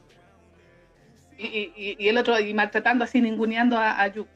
[1.38, 4.28] y, y- y el otro, y maltratando así, ninguneando a, a Yu.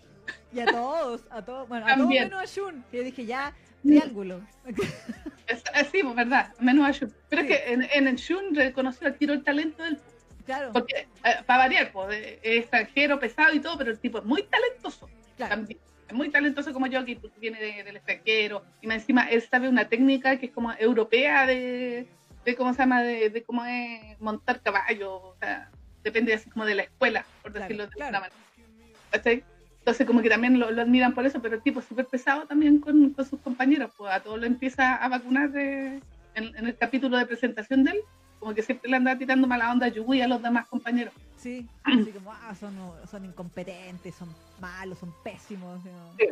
[0.54, 2.30] Y a todos, a todos, bueno, a También.
[2.30, 4.42] todos menos a Shun, que yo dije ya, triángulo.
[5.50, 7.14] Es, sí, pues verdad, menos a Shun.
[7.30, 7.48] Pero Sí.
[7.52, 9.98] es que en, en el Shun reconoció al tiro el talento del
[10.46, 11.08] claro, Porque,
[11.46, 15.10] para variar, pues, eh, es extranjero, pesado y todo, pero el tipo es muy talentoso.
[15.38, 15.56] claro.
[15.56, 15.80] También.
[16.08, 18.64] Es muy talentoso como yo, que porque viene de- del extranjero.
[18.82, 22.08] Y más encima, él sabe una técnica que es como europea de,
[22.46, 25.14] de cómo se llama, de, de cómo es montar caballo.
[25.18, 25.70] O sea,
[26.04, 28.18] depende así como de la escuela, por Claro, decirlo de claro.
[28.18, 29.00] alguna manera.
[29.12, 29.44] ¿Cachai?
[29.80, 32.46] Entonces, como que también lo, lo admiran por eso, pero el tipo es súper pesado
[32.46, 33.92] también con, con sus compañeros.
[33.98, 36.00] Pues a todos lo empieza a vacunar de-
[36.36, 38.00] en, en el capítulo de presentación de él.
[38.40, 41.14] Como que siempre le anda tirando mala onda a Yui a los demás compañeros.
[41.38, 42.74] Sí, así como, ah, son,
[43.10, 44.30] son incompetentes, son
[44.62, 45.84] malos, son pésimos.
[45.84, 45.92] ¿no?
[46.18, 46.26] Sí.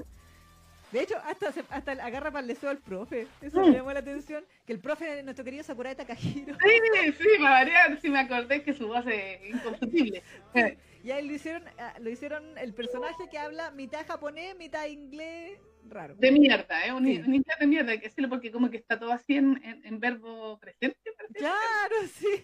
[0.91, 3.27] De hecho, hasta, se- hasta agarra para el deseo al profe.
[3.41, 3.69] Eso Mm.
[3.71, 4.43] me llamó la atención.
[4.65, 6.55] Que el profe de nuestro querido Sakurai Takahiro.
[6.55, 10.21] Sí, sí, para variar, sí me acordé que su voz es inconfundible.
[10.53, 10.77] Eh,
[11.07, 15.57] Y ahí lo hicieron, ah, lo hicieron el personaje que habla mitad japonés, mitad inglés,
[15.85, 16.15] raro.
[16.15, 16.91] De mierda, ¿eh?
[16.91, 17.19] Un, Sí.
[17.25, 19.85] un inglés de mierda, hay que decirlo porque como que está todo así en, en,
[19.85, 21.33] en verbo presente, parece.
[21.35, 22.43] Claro, sí.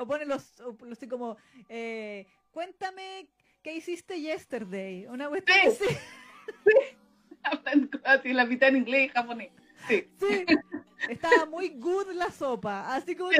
[0.00, 1.36] o pone los, o los así como,
[1.68, 3.28] eh, cuéntame
[3.60, 5.06] qué hiciste yesterday.
[5.06, 5.84] Una cuestión Sí.
[5.84, 5.96] así.
[7.42, 9.50] Hablan así la mitad en inglés y japonés.
[9.88, 10.44] Sí, Sí.
[11.08, 12.94] Estaba muy good la sopa.
[12.94, 13.38] Así como Sí.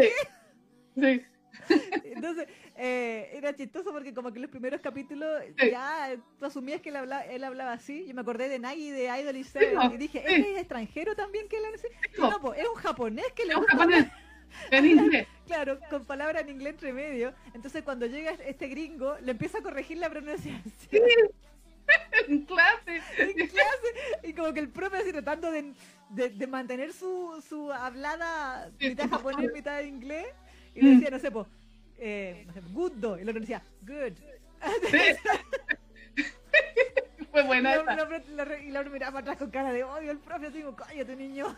[0.97, 1.01] que.
[1.01, 1.27] sí.
[2.05, 6.97] Entonces, eh, era chistoso porque como que los primeros capítulos ya tú asumías que él
[6.97, 8.07] hablaba, él hablaba así.
[8.07, 10.35] Yo me acordé de Nagi de Idol y po, y dije, sí.
[10.35, 11.88] ¿él es extranjero también que él habla así?
[12.19, 14.07] No, po, es un japonés que le Es un gusta japonés.
[15.47, 17.35] Claro, con palabras en inglés entre medio.
[17.55, 20.62] Entonces cuando llega este gringo, le empieza a corregir la pronunciación
[22.29, 23.03] En clase.
[23.19, 23.88] en clase.
[24.23, 25.75] Y como que el profe así tratando de,
[26.11, 30.27] de- de mantener su, su hablada mitad japonés, mitad inglés.
[30.75, 30.95] Y Mm.
[30.95, 31.47] decía, no sé, pues,
[31.99, 33.19] eh, no sé, good do.
[33.19, 34.13] Y el otro decía, good.
[34.91, 34.99] Sí.
[37.31, 39.85] Fue Y buena la, la, la- y la otra miraba para atrás con cara de
[39.85, 40.11] odio.
[40.13, 41.55] El profe así como, cállate, niño.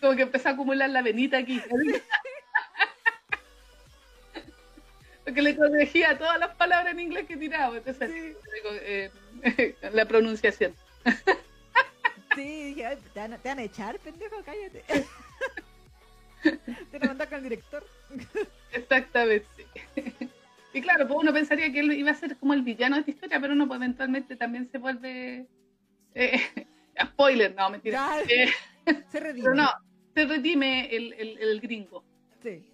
[0.00, 1.60] Como que empezó a acumular la venita aquí.
[5.24, 7.76] Porque le corregía todas las palabras en inglés que tiraba.
[7.76, 8.34] Entonces, Sí,
[8.82, 9.10] eh,
[9.92, 10.74] la pronunciación.
[12.34, 14.84] sí, dije, "Ay, ¿te van, a- te van a echar, pendejo, cállate.
[16.42, 17.84] Te van a mandar con el director.
[18.72, 19.66] Exactamente.
[20.72, 23.10] Y claro, pues uno pensaría que él iba a ser como el villano de esta
[23.10, 25.48] historia, pero no, pues eventualmente también se vuelve.
[26.14, 26.40] eh,
[27.06, 28.20] spoiler, no, mentira.
[28.28, 28.46] Eh,
[29.10, 29.42] Se redime.
[29.42, 29.68] pero no,
[30.14, 32.04] se redime el, el, el gringo.
[32.40, 32.64] Sí.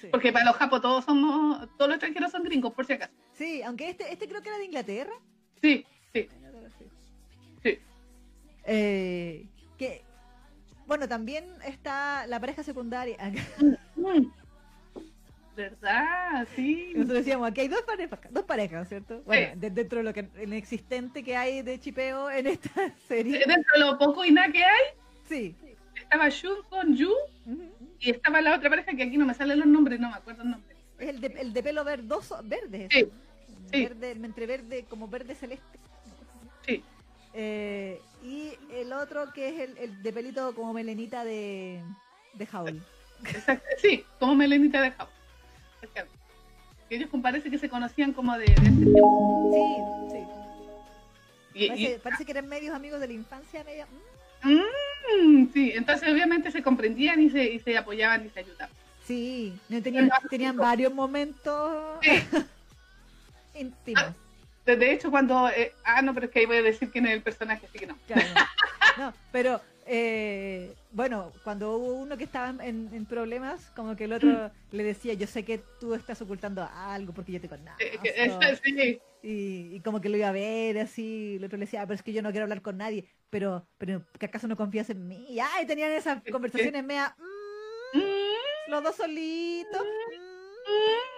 [0.00, 0.08] Sí.
[0.10, 3.12] Porque para los japos todos somos, todos los extranjeros son gringos, por si acaso.
[3.32, 5.12] Sí, aunque este, este creo que era de Inglaterra.
[5.62, 6.28] Sí, sí,
[6.80, 6.84] Sí.
[7.62, 7.78] sí.
[8.64, 9.46] Eh,
[9.78, 10.02] que,
[10.88, 13.16] bueno, también está la pareja secundaria.
[15.56, 16.46] ¿Verdad?
[16.54, 16.92] Sí.
[16.94, 19.22] Nosotros decíamos, aquí hay dos parejas, dos parejas, ¿cierto?
[19.26, 19.58] Bueno, Sí.
[19.60, 22.70] de- dentro de lo que el existente que hay de chipeo en esta
[23.08, 23.38] serie.
[23.44, 24.82] Dentro de lo poco y nada que hay,
[25.28, 25.56] Sí.
[25.96, 27.12] estaba Shun con Yu
[27.98, 30.42] y estaba la otra pareja que aquí no me salen los nombres, no me acuerdo
[30.44, 30.76] el nombre.
[30.98, 32.88] Es el de, el de pelo verdoso, verde.
[32.90, 33.08] Sí.
[33.72, 35.78] Verde, entre verde, como verde celeste.
[36.66, 36.82] Sí.
[37.34, 41.80] Eh, y el otro que es el, el de pelito como melenita de,
[42.34, 42.80] de Howl.
[43.24, 44.92] Exacto, sí, como Melenita de.
[46.88, 49.50] Que ellos parece que se conocían como de, de ese tiempo.
[50.10, 50.24] Sí, sí.
[51.54, 53.86] Y, y- Parece, que eran medios amigos de la infancia, media.
[54.42, 54.60] mm.
[55.20, 58.74] Mm, sí, entonces obviamente se comprendían y se, y se apoyaban y se ayudaban.
[59.06, 62.10] Sí, no, tenían, tenían varios momentos Sí.
[63.58, 64.04] íntimos.
[64.76, 65.48] De hecho, cuando...
[65.48, 67.78] eh, ah, no, pero es que ahí voy a decir quién es el personaje, así
[67.78, 67.96] que no.
[68.06, 68.22] Claro.
[68.98, 74.12] No, pero eh, bueno, cuando hubo uno que estaba en, en problemas, como que el
[74.12, 77.76] otro le decía, yo sé que tú estás ocultando algo porque yo te conozco.
[77.80, 81.64] Eh, eso, sí, Y, y como que lo iba a ver así, el otro le
[81.66, 84.48] decía, "Ah, pero es que yo no quiero hablar con nadie, pero, pero ¿que acaso
[84.48, 85.26] no confías en mí?
[85.28, 89.80] Y ay, tenían esas conversaciones mea, mm, Mm, los dos solitos.
[89.82, 91.08] mm.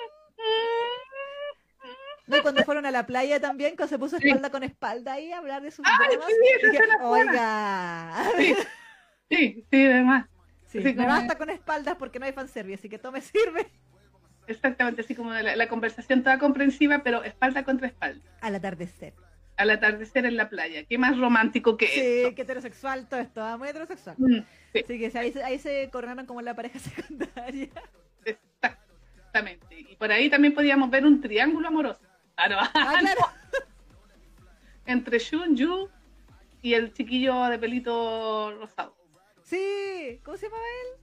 [1.82, 4.28] mm, No, y cuando fueron a la playa también, cuando se puso Sí.
[4.28, 8.54] espalda con espalda ahí a hablar de sus Ay, dramas, sí, oiga, Sí,
[9.28, 10.26] sí, sí, además.
[10.66, 13.20] sí, Sí, me como- basta con espaldas porque no hay fanservice, así que todo me
[13.32, 13.66] sirve.
[14.46, 18.24] Exactamente, así como la, la conversación toda comprensiva, pero espalda contra espalda.
[18.40, 19.14] Al atardecer.
[19.56, 20.84] Al atardecer en la playa.
[20.86, 22.34] Qué más romántico que Sí, eso.
[22.34, 24.16] que heterosexual todo esto, ah, muy heterosexual.
[24.18, 24.38] Mm,
[24.72, 26.78] sí, Así que ahí, se- ahí se coronaron como la pareja
[27.18, 27.68] secundaria.
[28.24, 29.66] exactamente.
[29.90, 32.00] Y por ahí también podíamos ver un triángulo amoroso.
[32.42, 32.56] Ah, no.
[32.58, 33.20] Ah, claro.
[34.86, 35.88] Entre Shun, Yu
[36.62, 38.96] y el chiquillo de pelito rosado.
[39.42, 41.00] Sí, ¿cómo se llamaba él?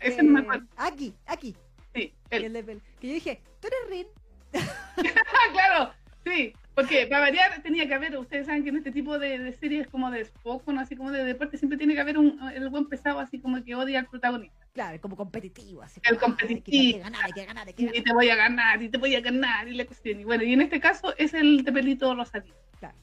[0.00, 0.66] Ese no me Eh, acuerdo.
[0.76, 1.56] Aki, Aki.
[1.94, 2.52] Sí, el él.
[2.52, 4.06] de pel- Que yo dije, tú eres Rin.
[5.52, 5.92] Claro,
[6.24, 6.52] sí.
[6.76, 9.88] Porque para variar tenía que haber, ustedes saben que en este tipo de, de series
[9.88, 10.78] como de Spock, ¿no?
[10.78, 13.74] así como de deporte, siempre tiene que haber un, el buen pesado así como que
[13.74, 14.66] odia al protagonista.
[14.74, 16.02] Claro, como competitivo, así.
[16.04, 16.98] El como, "Ah, hay que- Hay competitivo.
[16.98, 19.66] que ganar, hay que ganar, Y te voy a ganar, y te voy a ganar,
[19.68, 20.20] y la cuestión.
[20.20, 22.54] Y bueno, y en este caso es el de pelito rosadito.
[22.78, 22.94] Claro.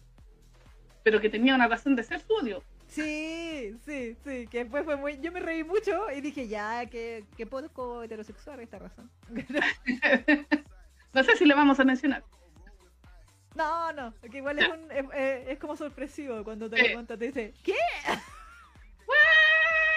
[1.02, 2.62] Pero que tenía una razón de ser su odio.
[2.88, 5.20] Sí, sí, sí, que después fue muy...
[5.20, 9.10] Yo me reí mucho y dije, ya, que, que poco heterosexual esta razón.
[11.14, 12.24] no sé si le vamos a mencionar.
[13.56, 17.20] No, no, que igual es, un, es, eh, es como sorpresivo cuando te lo cuentas,
[17.20, 17.76] te dice, ¿qué?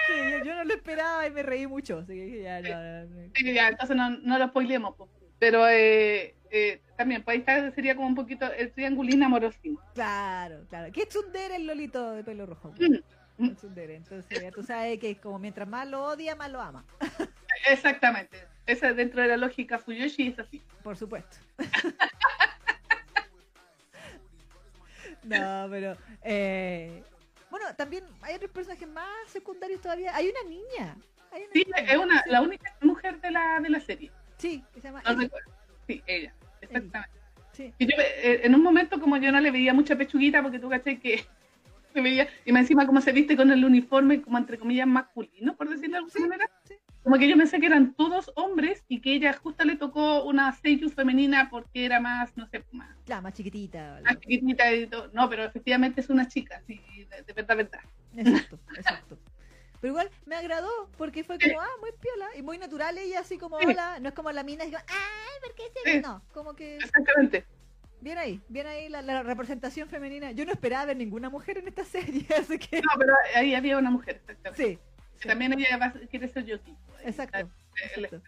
[0.07, 3.05] Sí, yo, yo no lo esperaba y me reí mucho, así que ya, no, no,
[3.05, 3.31] no.
[3.35, 4.95] Sí, ya, entonces no, no lo spoilemos.
[4.95, 5.09] po.
[5.39, 9.77] Pero eh, eh, también, pues ahí está, sería como un poquito el triangulín amorosín.
[9.93, 10.91] Claro, claro.
[10.93, 12.73] ¿Qué tsundere el lolito de pelo rojo?
[13.37, 13.95] Mm, El tsundere.
[13.95, 16.85] Entonces ya tú sabes que como mientras más lo odia, más lo ama.
[17.69, 18.37] Exactamente.
[18.65, 20.63] Esa dentro de la lógica Fuyoshi es así.
[20.83, 21.37] Por supuesto.
[25.27, 25.97] no, pero...
[26.23, 27.03] eh,
[27.49, 30.15] bueno, también hay otros personajes más secundarios todavía.
[30.15, 30.97] Hay una niña.
[31.31, 31.91] Hay una Sí, niña.
[31.91, 34.11] es una, la única mujer de la, de la serie.
[34.37, 35.01] Sí, que se llama.
[35.03, 35.51] No recuerdo.
[35.87, 37.17] Sí, ella, exactamente.
[37.53, 37.73] Sí.
[37.79, 40.69] Y yo, eh, en un momento como yo no le veía mucha pechuguita porque tú
[40.69, 41.25] caché que
[41.93, 45.55] se veía, y más encima como se viste con el uniforme como entre comillas masculino,
[45.55, 46.75] por decirlo de alguna manera, sí.
[47.03, 50.51] Como que yo pensé que eran todos hombres y que ella justo le tocó una
[50.53, 54.01] seiyuu femenina porque era más, no sé, más, Claro, más chiquitita.
[54.03, 55.09] más chiquitita y todo.
[55.13, 57.79] No, pero efectivamente es una chica, sí, de, de verdad, verdad.
[58.15, 59.17] Exacto, exacto.
[59.79, 63.37] Pero igual me agradó porque fue como, ah, muy piola y muy natural ella, así
[63.37, 66.01] como, hola, no es como la mina, como, ay, ¿por qué se Sí.
[66.01, 67.45] No, como que, Exactamente.
[68.01, 70.31] bien ahí, bien ahí la, la representación femenina.
[70.31, 73.77] Yo no esperaba ver ninguna mujer en esta serie, así que, No, pero ahí había
[73.77, 74.63] una mujer, exactamente.
[74.65, 74.79] sí,
[75.25, 76.75] También ella va- quiere ser yoki.
[77.03, 77.37] exacto.
[77.95, 78.21] El- exacto.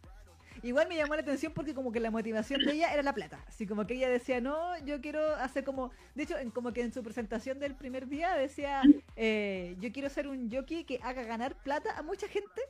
[0.62, 3.42] Igual me llamó la atención porque como que la motivación de ella era la plata.
[3.48, 5.92] Así como que ella decía, no, yo quiero hacer como...
[6.16, 8.82] De hecho, en- como que en su presentación del primer día decía,
[9.16, 12.62] eh, yo quiero ser un jockey que haga ganar plata a mucha gente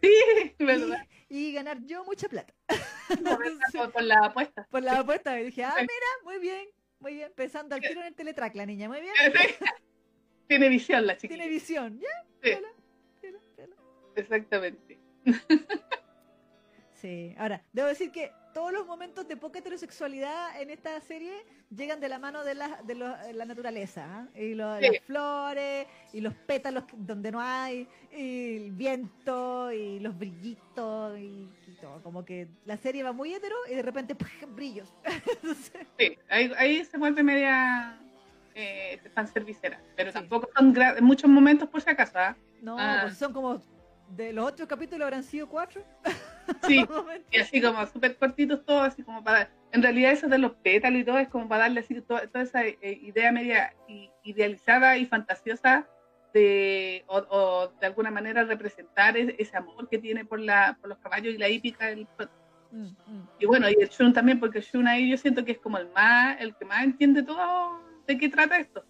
[0.60, 1.06] ¿verdad?
[1.28, 2.54] y, y ganar yo mucha plata.
[3.20, 3.58] No, ¿verdad?
[3.72, 4.66] Con- Con la apuesta.
[4.70, 5.38] Por la apuesta.
[5.40, 5.82] Y dije, ah, Sí.
[5.82, 6.66] mira, muy bien,
[7.00, 7.32] muy bien.
[7.36, 9.12] Pensando al tiro en el teletrack, la niña, muy bien.
[10.48, 11.34] Tiene visión la chiquita.
[11.34, 12.08] Tiene visión, ya.
[12.42, 12.50] Sí.
[14.16, 14.98] Exactamente.
[16.92, 21.44] Sí, ahora, debo decir que todos los momentos de poca heterosexualidad en esta serie
[21.74, 24.06] llegan de la mano de la, de lo- la naturaleza.
[24.08, 24.38] ¿ah?
[24.38, 24.86] Y lo- Sí.
[24.90, 27.86] las flores, y los pétalos donde no hay,
[28.16, 32.00] y el viento, y los brillitos, y, y todo.
[32.02, 34.16] Como que la serie va muy hetero y de repente
[34.48, 34.94] brillos.
[35.04, 37.98] Entonces, Sí, ahí, ahí se vuelve media
[38.54, 39.78] eh, fanservicera.
[39.96, 40.14] Pero Sí.
[40.14, 42.18] tampoco son muchos momentos por si acaso.
[42.18, 42.36] ¿ah?
[42.62, 43.00] no, Ah.
[43.02, 43.60] pues son como
[44.16, 45.82] de los ocho capítulos habrán sido cuatro.
[46.66, 46.84] Sí,
[47.30, 49.50] y así como súper cortitos todos, así como para...
[49.72, 52.44] En realidad eso de los pétalos y todo es como para darle así to- toda
[52.44, 53.74] esa eh, idea media
[54.24, 55.88] idealizada y fantasiosa
[56.34, 60.98] de, o, o de alguna manera representar ese amor que tiene por, la, por los
[60.98, 61.86] caballos y la hípica
[62.16, 62.32] prota.
[62.70, 63.28] Mm, mm.
[63.38, 65.78] Y bueno, y el Shun también, porque el Shun ahí yo siento que es como
[65.78, 68.84] el más, el que más entiende todo de qué trata esto,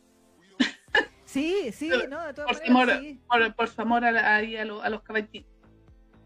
[1.34, 4.04] Sí, sí, Pero, no, de todas por su maneras, amor, sí, por, por su amor
[4.04, 5.50] a, la- a, lo- a los caballitos.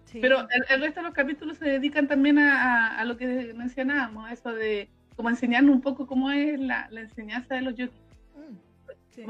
[0.05, 0.19] sí.
[0.21, 2.51] Pero el, el resto de los capítulos se dedican también a,
[2.91, 7.01] a- a lo que mencionábamos, eso de como enseñarnos un poco cómo es la, la
[7.01, 7.95] enseñanza de los yogis,
[8.37, 8.57] Mm,
[9.15, 9.23] sí.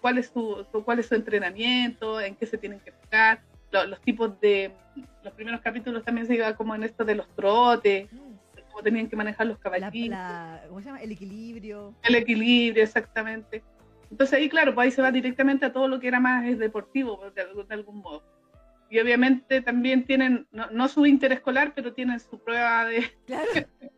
[0.00, 3.40] cuál es su su- cuál es su entrenamiento, en qué se tienen que enfocar,
[3.72, 4.70] lo- los tipos de
[5.24, 8.18] los primeros capítulos también se iba como en esto de los trotes, Mm.
[8.70, 10.10] cómo tenían que manejar los caballitos.
[10.10, 11.00] la- ¿cómo se llama?
[11.00, 11.94] El equilibrio.
[12.02, 13.62] el equilibrio, exactamente.
[14.10, 16.56] Entonces ahí, claro, pues ahí se va directamente a todo lo que era más eh,
[16.56, 18.24] deportivo, pues, de, algún- de algún modo.
[18.90, 23.48] Y obviamente también tienen, no, no su interescolar, pero tienen su prueba de, Claro,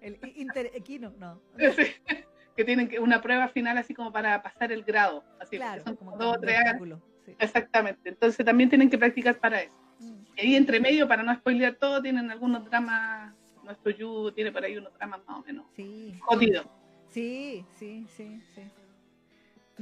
[0.03, 1.41] el interequino, no.
[2.57, 5.25] que tienen una prueba final así como para pasar el grado.
[5.41, 7.01] Así, Claro, son como dos o tres años.
[7.25, 7.35] sí.
[7.39, 8.11] Exactamente.
[8.11, 9.75] Entonces también tienen que practicar para eso.
[10.01, 10.25] Mm.
[10.37, 13.35] Y ahí entre medio, para no spoilear todo, tienen algunos dramas,
[13.65, 16.67] nuestro Yu tiene por ahí unos dramas más o menos Sí, jodidos.
[17.09, 18.63] sí, sí, sí, sí.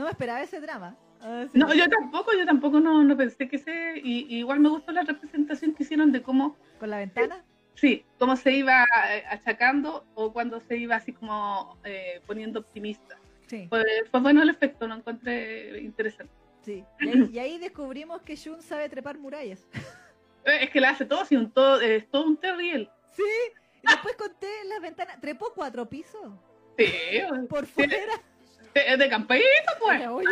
[0.00, 0.96] No me esperaba ese drama.
[1.20, 1.44] Ah.
[1.52, 3.98] No, yo tampoco, yo tampoco no, no pensé que se...
[4.02, 7.44] Y, y igual me gustó la representación que hicieron de cómo, Con la ventana.
[7.74, 13.18] sí, cómo se iba eh, achacando o cuando se iba así como eh, poniendo optimista.
[13.46, 16.32] Sí, Fue, fue bueno el efecto, lo encontré interesante.
[16.62, 16.82] sí.
[17.00, 19.68] Y ahí, y ahí descubrimos que Shun sabe trepar murallas.
[20.46, 22.88] Eh, Es que la hace todo, un todo, es todo un terriel.
[23.10, 23.22] Sí.
[23.82, 25.20] Y después conté las ventanas.
[25.20, 26.32] Trepó cuatro pisos.
[26.78, 26.90] Sí,
[27.50, 27.94] Por fuera.
[28.74, 30.06] De campito, pues.
[30.08, 30.28] Oye,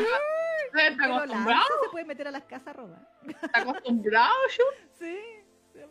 [0.74, 3.06] Está acostumbrado, se puede meter a las casas robadas.
[3.26, 4.88] está acostumbrado, Shun.
[4.98, 5.16] Sí.
[5.72, 5.86] se.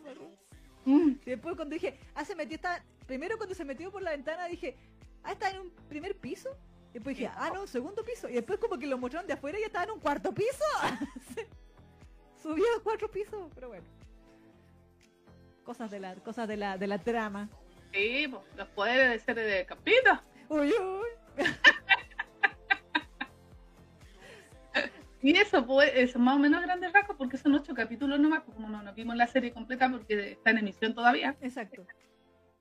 [0.84, 1.10] Mm.
[1.24, 4.46] Y después cuando dije, ah, se metió, estaba, primero cuando se metió por la ventana
[4.46, 4.76] dije,
[5.22, 6.56] ah, está en un primer piso.
[6.90, 8.28] Y después dije, ah, no, segundo piso.
[8.28, 10.64] Y después como que lo mostraron de afuera y ya estaba en un cuarto piso.
[12.42, 13.84] Subió a cuatro pisos, pero bueno.
[15.64, 17.50] Cosas de la, cosas de la, de la trama.
[17.92, 20.22] Sí, pues, los poderes de ser de campito.
[20.48, 21.08] Uy, uy.
[25.20, 28.54] Y eso, pues, es más o menos grandes rasgos porque son ocho capítulos nomás, pues,
[28.54, 31.36] como no nos vimos la serie completa porque está en emisión todavía.
[31.40, 31.84] Exacto.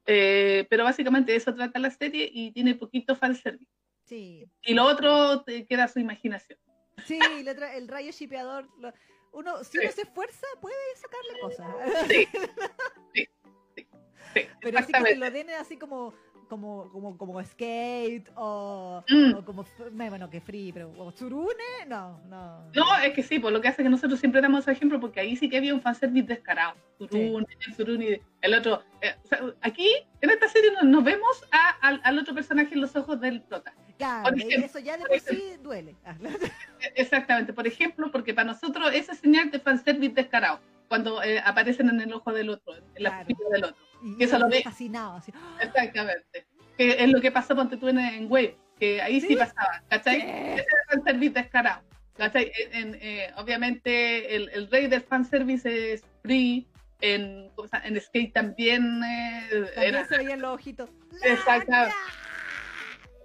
[0.05, 3.71] Eh, pero básicamente eso trata la serie y tiene poquito fanservice.
[4.05, 4.49] Sí.
[4.63, 6.57] Y lo otro te queda a su imaginación.
[7.05, 8.67] Sí, otra- el rayo shipeador.
[8.79, 8.93] lo-
[9.33, 9.77] uno, si Sí.
[9.83, 12.07] uno se esfuerza, puede sacarle cosas.
[12.07, 12.27] Sí.
[13.75, 13.87] Sí,
[14.33, 16.13] sí, Pero así que lo den así como
[16.47, 19.33] como como como skate o, Mm.
[19.35, 19.65] o como
[20.09, 23.67] bueno que free pero o tsurune no no No, es que sí, por lo que
[23.67, 26.75] hace que nosotros siempre damos ese ejemplo porque ahí sí que había un fanservice descarado.
[26.97, 27.45] Turuni,
[27.77, 28.81] Turuni, el otro.
[29.01, 29.87] eh, o sea, aquí,
[30.21, 33.41] en esta serie, nos, nos vemos a- al, al otro personaje en los ojos del
[33.43, 33.73] prota.
[33.97, 36.15] claro ejemplo, eso ya de por sí duele Ah,
[36.81, 41.89] Eh, Exactamente, por ejemplo, porque para nosotros esa señal de fanservice descarado, cuando eh, aparecen
[41.89, 43.27] en el ojo del otro, en la Claro.
[43.27, 43.77] pupila del otro.
[44.03, 44.61] Y Que eso lo ve.
[44.63, 45.31] fascinado, así.
[45.61, 46.45] Exactamente.
[46.77, 49.35] Que es lo que pasó ponte tú en, en Wave, que ahí sí, ¿Sí?
[49.35, 50.17] pasaba, ¿cachai?
[50.21, 51.81] Ese era fanservice descarado.
[52.15, 52.51] ¿cachai?
[52.71, 56.67] En, en, eh, obviamente el, el rey del fanservice es Free,
[57.01, 57.51] en,
[57.83, 60.89] en Skate también eh, También era se veían los ojitos.
[61.23, 61.71] Exacto.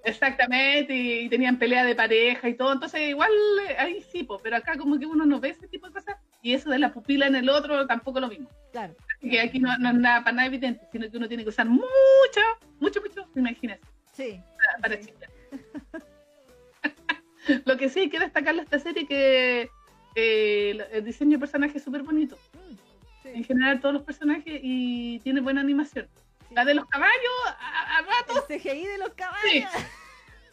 [0.05, 3.31] Exactamente y, y tenían pelea de pareja y todo, entonces igual
[3.69, 6.17] eh, ahí sí, po, pero acá como que uno no ve ese tipo de cosas
[6.43, 8.49] y eso de la pupila en el otro tampoco lo mismo.
[8.73, 8.95] Claro.
[9.17, 11.51] Así que aquí no, no es nada para nada evidente, sino que uno tiene que
[11.51, 11.83] usar mucho,
[12.81, 13.81] mucho, mucho, imagínese.
[14.13, 14.41] Sí.
[14.59, 15.07] para- para Sí.
[15.09, 15.31] chispear.
[17.65, 19.69] Lo que sí hay que destacar de esta serie que
[20.15, 22.37] eh, el, diseño de personajes es súper bonito.
[22.55, 26.09] Mm, En general todos los personajes y tiene buena animación.
[26.53, 26.57] Sí.
[26.57, 29.71] La de los caballos, a, a ratos, El CGI de los caballos.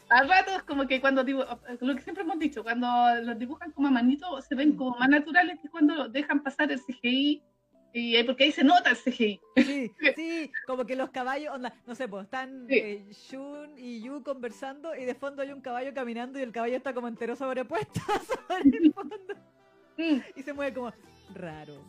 [0.10, 1.46] a ratos como que cuando digo,
[1.82, 2.88] lo que siempre hemos dicho, cuando
[3.24, 6.80] los dibujan como a manito se ven como más naturales que cuando dejan pasar el
[6.82, 7.44] CGI
[7.92, 9.40] y eh, porque ahí se nota el CGI.
[9.58, 12.76] Sí, sí, como que los caballos, onda, no sé, pues están Sí.
[12.76, 16.78] eh, Shun y Yu conversando y de fondo hay un caballo caminando y el caballo
[16.78, 18.00] está como entero sobrepuesto
[18.48, 19.16] sobre el fondo
[19.98, 20.94] Mm, y se mueve como
[21.36, 21.84] raro.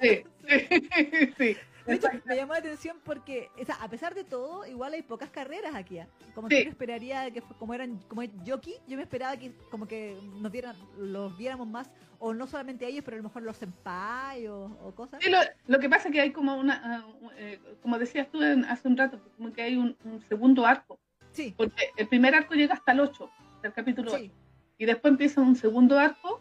[0.00, 1.56] sí, sí, sí.
[1.86, 5.02] De hecho, me llamó la atención porque, o sea, a pesar de todo, igual hay
[5.02, 5.98] pocas carreras aquí.
[5.98, 6.06] ¿ah?
[6.34, 6.56] Como Sí.
[6.56, 10.52] que yo esperaría que como eran como jockey, yo me esperaba que como que nos
[10.52, 14.46] dieran, los viéramos más, o no solamente a ellos, pero a lo mejor los senpai
[14.46, 15.20] o, o cosas.
[15.22, 17.04] Sí, lo, lo que pasa es que hay como una, ah,
[17.36, 20.98] eh, como decías tú en- hace un rato, como que hay un, un segundo arco,
[21.32, 23.28] Sí, porque el primer arco llega hasta el 8,
[23.62, 24.30] del capítulo 8, sí,
[24.78, 26.40] y después empieza un segundo arco,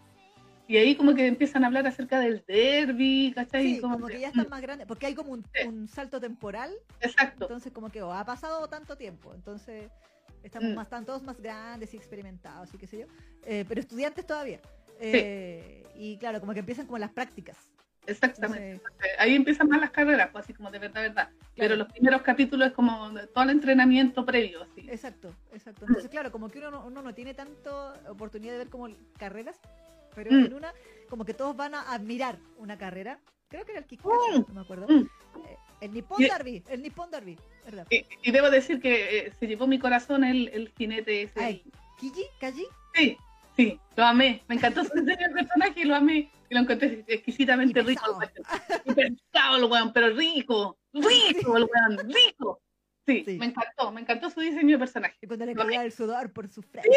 [0.71, 3.75] y ahí como que empiezan a hablar acerca del derby, ¿cachai?
[3.75, 5.67] sí, como que ya están mm, más grandes, porque hay como un, Sí.
[5.67, 9.89] un salto temporal Exacto, Entonces, como que oh, ha pasado tanto tiempo, entonces
[10.43, 10.75] estamos Mm.
[10.75, 13.05] más, están todos más grandes y experimentados y qué sé yo,
[13.45, 14.59] eh, pero estudiantes todavía.
[14.99, 17.57] Eh, Y claro, como que empiezan como las prácticas.
[18.07, 18.71] exactamente.
[18.73, 21.29] Entonces, Ahí empiezan más las carreras, pues así como de verdad, verdad.
[21.55, 24.87] Pero los primeros capítulos es como todo el entrenamiento previo, así.
[24.89, 25.85] Exacto, exacto.
[25.85, 25.89] Mm.
[25.89, 29.59] Entonces, claro, como que uno no, uno no tiene tanto oportunidad de ver como carreras,
[30.15, 30.45] pero Mm.
[30.45, 30.73] en una,
[31.09, 33.19] como que todos van a admirar una carrera.
[33.49, 34.45] Creo que era el Kick, Mm.
[34.47, 34.87] no me acuerdo.
[34.87, 35.07] Mm.
[35.47, 37.87] Eh, el Nippon Y- Derby, el Nippon Derby, ¿verdad?
[37.89, 41.43] Y, y debo decir que eh, se llevó mi corazón el, el jinete ese.
[41.43, 41.63] Ay.
[41.99, 42.23] ¿Kiji?
[42.39, 42.65] ¿Kaji?
[42.95, 43.17] Sí,
[43.55, 44.41] sí, lo amé.
[44.47, 46.31] Me encantó su diseño de personaje y lo amé.
[46.49, 48.19] Y lo encontré exquisitamente Y rico.
[48.21, 48.29] el.
[48.85, 50.77] Y pesado el weón, pero rico.
[50.93, 52.61] Rico el weón, rico.
[53.05, 53.37] Sí, Sí.
[53.37, 53.91] me encantó.
[53.91, 55.17] Me encantó su diseño de personaje.
[55.21, 56.89] Y cuando le caía el sudor por su frente.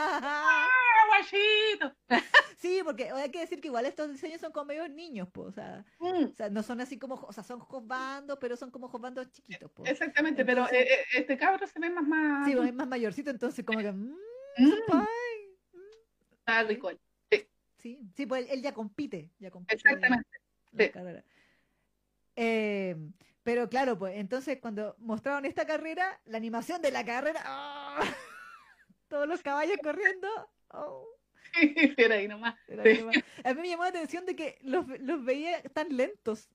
[0.00, 0.66] ¡Ah,
[1.08, 1.96] guachito!
[2.58, 5.52] Sí, porque hay que decir que igual estos diseños son como medio niños, pues, o
[5.52, 8.88] sea, Mm, o sea, no son así como, o sea, son josbandos, pero son como
[8.88, 9.90] josbandos chiquitos, pues.
[9.90, 12.46] exactamente, pero Entonces- eh, eh, este cabro se ve más más.
[12.48, 14.16] Sí, pues, es más mayorcito, entonces como que, mm,
[14.58, 15.06] Mm, senpai,
[15.72, 15.78] mm,
[16.32, 16.90] está rico.
[17.76, 20.28] sí, sí, pues él, él ya compite, ya compite Exactamente.
[20.72, 21.22] en sí.
[22.36, 22.96] Eh,
[23.42, 27.98] pero claro, pues, entonces cuando mostraron esta carrera, la animación de la carrera, ¡ah!
[29.08, 30.28] todos los caballos corriendo,
[30.72, 31.06] oh,
[31.96, 32.54] Era ahí nomás.
[32.68, 36.48] Era que A mí me llamó la atención de que los, los veía tan lentos.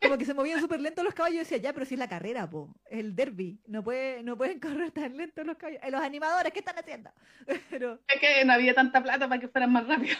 [0.00, 2.08] Como que se movían súper lentos los caballos y decía, ya, pero si es la
[2.08, 5.80] carrera, po, es el derby, no, puede, no pueden correr tan lentos los caballos.
[5.84, 7.10] Eh, los animadores, ¿qué están haciendo?
[7.70, 10.16] Pero Es que no había tanta plata para que fueran más rápido.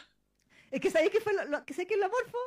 [0.71, 2.39] es que ¿sabéis qué fue lo, lo- que sé que es lo amorfo?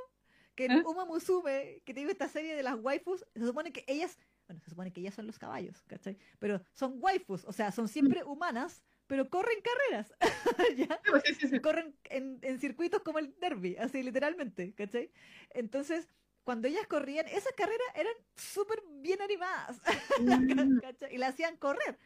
[0.56, 0.84] Que en ¿Eh?
[0.86, 4.18] Uma Musume, que te digo esta serie de las waifus, se supone que ellas,
[4.48, 6.18] bueno, se supone que ellas son los caballos, ¿cachai?
[6.39, 10.14] Pero son waifus, o sea, son siempre humanas, pero corren carreras.
[10.78, 11.01] ¿Ya?
[11.03, 11.60] Sí, pues, sí, sí, sí.
[11.62, 15.12] corren en, en circuitos como el derby, así literalmente, ¿cachai?
[15.51, 16.10] Entonces,
[16.43, 19.82] cuando ellas corrían, esas carreras eran súper bien animadas,
[20.18, 21.14] Mm, ¿cachai?
[21.16, 21.97] Y la hacían correr.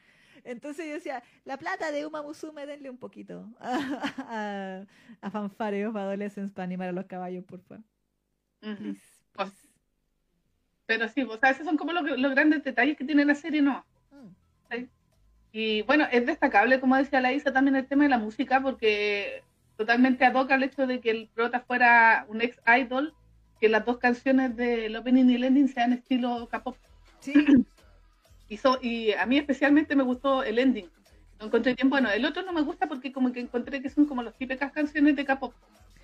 [0.44, 4.86] Entonces yo decía, la plata de Uma Musume, denle un poquito a,
[5.22, 7.84] a, a Fanfare of Adolescence para animar a los caballos, por favor.
[8.62, 9.02] Please,
[9.34, 9.68] Pues, please.
[10.86, 13.62] Pero sí, o sea, esos son como los, los grandes detalles que tiene la serie,
[13.62, 13.86] ¿no?
[14.12, 14.36] Mm,
[15.52, 19.42] Y bueno, es destacable, como decía la Isa, también el tema de la música, porque
[19.78, 23.14] totalmente adopta el hecho de que el prota fuera un ex idol,
[23.60, 26.76] que las dos canciones del opening y el ending sean estilo K-pop.
[27.20, 27.34] Sí,
[28.48, 30.90] Y, so- y a mí especialmente me gustó el ending.
[31.40, 32.10] Lo encontré bien bueno.
[32.10, 35.16] El otro no me gusta porque como que encontré que son como las típicas canciones
[35.16, 35.54] de K-pop.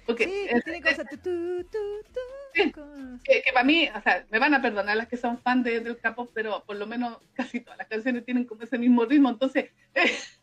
[0.06, 1.10] Porque sí, es- tiene cosas.
[1.10, 2.20] tu, tu, tu,
[2.53, 2.72] Sí.
[2.72, 3.22] cosas.
[3.24, 5.80] que, que para mí, o sea, me van a perdonar las que son fan de,
[5.82, 9.30] del K-pop, pero por lo menos casi todas las canciones tienen como ese mismo ritmo,
[9.30, 9.72] entonces,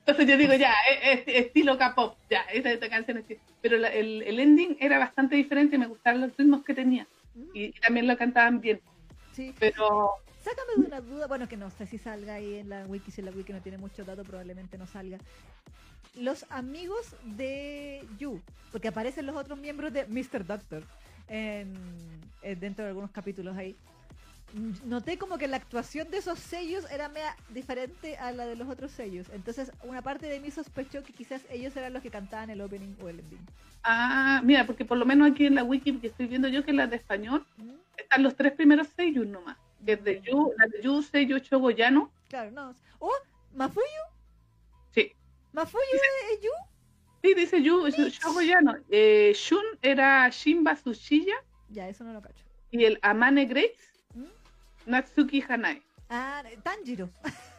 [0.00, 3.88] entonces yo digo ya, es, es- estilo K-pop, ya, esta, esta canción es pero la-
[3.88, 7.72] el, el ending era bastante diferente, me gustaban los ritmos que tenía Mm, y, y
[7.80, 8.78] también lo cantaban bien,
[9.32, 10.10] Sí, pero
[10.42, 13.22] sácame de una duda, bueno, que no sé si salga ahí en la wiki, si
[13.22, 15.16] la wiki no tiene mucho dato, probablemente no salga.
[16.14, 18.40] Los amigos de Yu,
[18.70, 20.44] porque aparecen los otros miembros de Mr.
[20.46, 20.82] Doctor
[21.28, 21.72] en,
[22.42, 23.74] en- dentro de algunos capítulos ahí.
[24.52, 28.56] Mm, Noté como que la actuación de esos sellos era media diferente a la de
[28.56, 29.26] los otros sellos.
[29.32, 32.94] Entonces, una parte de mí sospechó que quizás ellos eran los que cantaban el opening
[33.02, 33.46] o el ending.
[33.82, 36.70] Ah, mira, porque por lo menos aquí en la wiki que estoy viendo yo, que
[36.72, 37.70] es la de español, ¿Mm?
[37.96, 39.56] están los tres primeros seiyuu nomás.
[39.86, 42.10] Que es de Yu, la de Yu, Seiyu, Chogoyano.
[42.28, 42.74] Claro, no.
[43.00, 43.10] ¿Oh?
[43.56, 43.84] ¿Mafuyu?
[45.52, 45.82] ¿Mafuyu
[46.32, 46.50] es Yu?
[47.22, 48.74] Sí, dice Yu, Chogoyano.
[48.90, 51.34] Eh, Shun era Shimba Tsuchiya
[51.68, 52.44] Ya, eso no lo cacho.
[52.70, 53.76] y el Amane Grace,
[54.14, 54.24] ¿Mm?
[54.86, 55.82] Natsuki Hanae.
[56.08, 57.10] Ah, Tanjiro.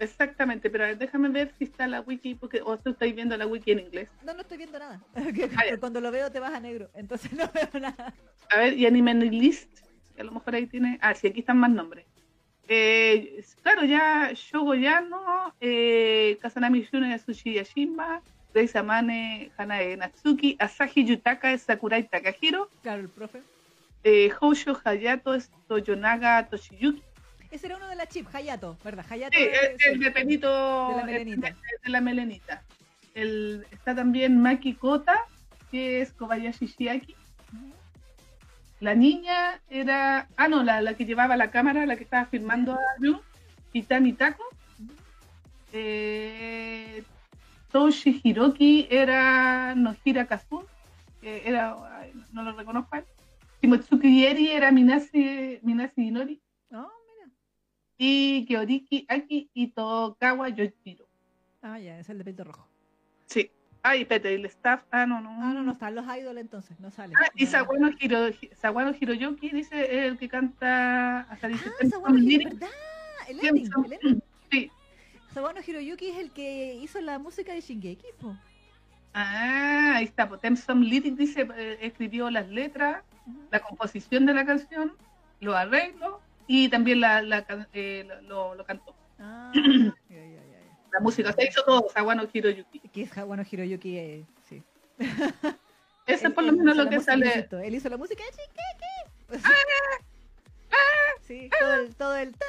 [0.00, 3.36] Exactamente, pero a ver, déjame ver si está la wiki, porque o tú estáis viendo
[3.36, 4.08] la wiki en inglés.
[4.22, 5.00] No, no estoy viendo nada.
[5.56, 5.76] Ah.
[5.80, 8.14] Cuando lo veo te vas a negro, entonces no veo nada.
[8.50, 9.80] A ver, y Anime List,
[10.14, 10.98] que a lo mejor ahí tiene.
[11.02, 12.06] Ah, sí, aquí están más nombres.
[12.70, 18.20] Eh, claro, ya Shogoyano, eh, Kazanami Shune Sushi Yashimba,
[18.52, 23.42] Grace Amane Hanae Natsuki, Asahi Yutaka es Sakurai Takahiro, Claro, el profe.
[24.04, 27.02] eh, Housho Hayato es Toyonaga Toshiyuki.
[27.50, 29.06] Ese era uno de la chip, Hayato, ¿verdad?
[29.08, 30.48] Hayato Sí, es- el, de pelito.
[30.90, 31.46] De la el melenita.
[31.48, 31.54] de-
[31.84, 32.62] de la melenita.
[33.14, 35.24] El- está también Maki Kota,
[35.70, 37.14] que es Kobayashi Shiaki.
[38.80, 40.28] La niña era.
[40.36, 43.20] Ah, no, la, la que llevaba la cámara, la que estaba filmando a Yu,
[43.72, 44.44] Kitani Tako.
[45.72, 47.02] Eh,
[47.72, 50.64] Toshi Hiroki era Nohira Kazun,
[51.20, 51.76] que era.
[52.32, 52.94] no lo reconozco.
[52.94, 53.04] a él.
[53.60, 56.40] Shimotsuki Eri era Minasi, Minasi Inori.
[56.72, 57.30] Oh, mira.
[57.98, 61.08] Y Georiki Aki y Tokawa Yoshiro.
[61.60, 62.68] Ah, ya, es el de pelo rojo.
[63.26, 63.50] Sí.
[63.82, 64.82] Ay, espérate, el staff.
[64.90, 65.30] Ah, no, no.
[65.40, 67.14] Ah, no, no están los idols entonces, no sale.
[67.18, 67.50] Ah, y No.
[67.50, 68.18] Sawano, Hiro,
[68.60, 72.50] Sawano Hiroyuki dice es el que canta hasta dice Ah, Sawano Some Hiro- Lyrics.
[72.58, 72.68] ¿verdad?
[73.28, 74.22] El ending, el ending.
[74.50, 74.70] Sí.
[75.32, 78.36] Sawano Hiroyuki es el que hizo la música de Shingeki, po.
[79.14, 80.28] Ah, ahí está.
[80.38, 83.02] Tem Some Lyrics dice, eh, escribió las letras,
[83.50, 84.92] la composición de la canción,
[85.40, 86.16] los arreglos
[86.46, 88.94] y también la, la eh, lo, lo- cantó.
[89.18, 89.52] Ah.
[90.92, 92.80] La música, se hizo todo, Sawano Hiroyuki.
[92.80, 94.62] Que es Sawano Hiroyuki, eh, sí.
[96.06, 97.48] Eso es por lo menos lo que sale.
[97.50, 99.46] Él hizo la música de Shingeki.
[100.70, 102.46] Ah, Sí, todo el, todo el ta,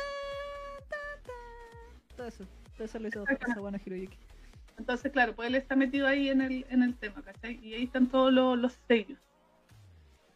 [0.90, 3.24] ta, ta, todo eso, todo eso lo hizo
[3.54, 4.18] Sawano Hiroyuki.
[4.78, 7.60] Entonces, claro, pues él está metido ahí en el, en el tema, ¿cachai?
[7.62, 9.20] Y ahí están todos los, los sellos.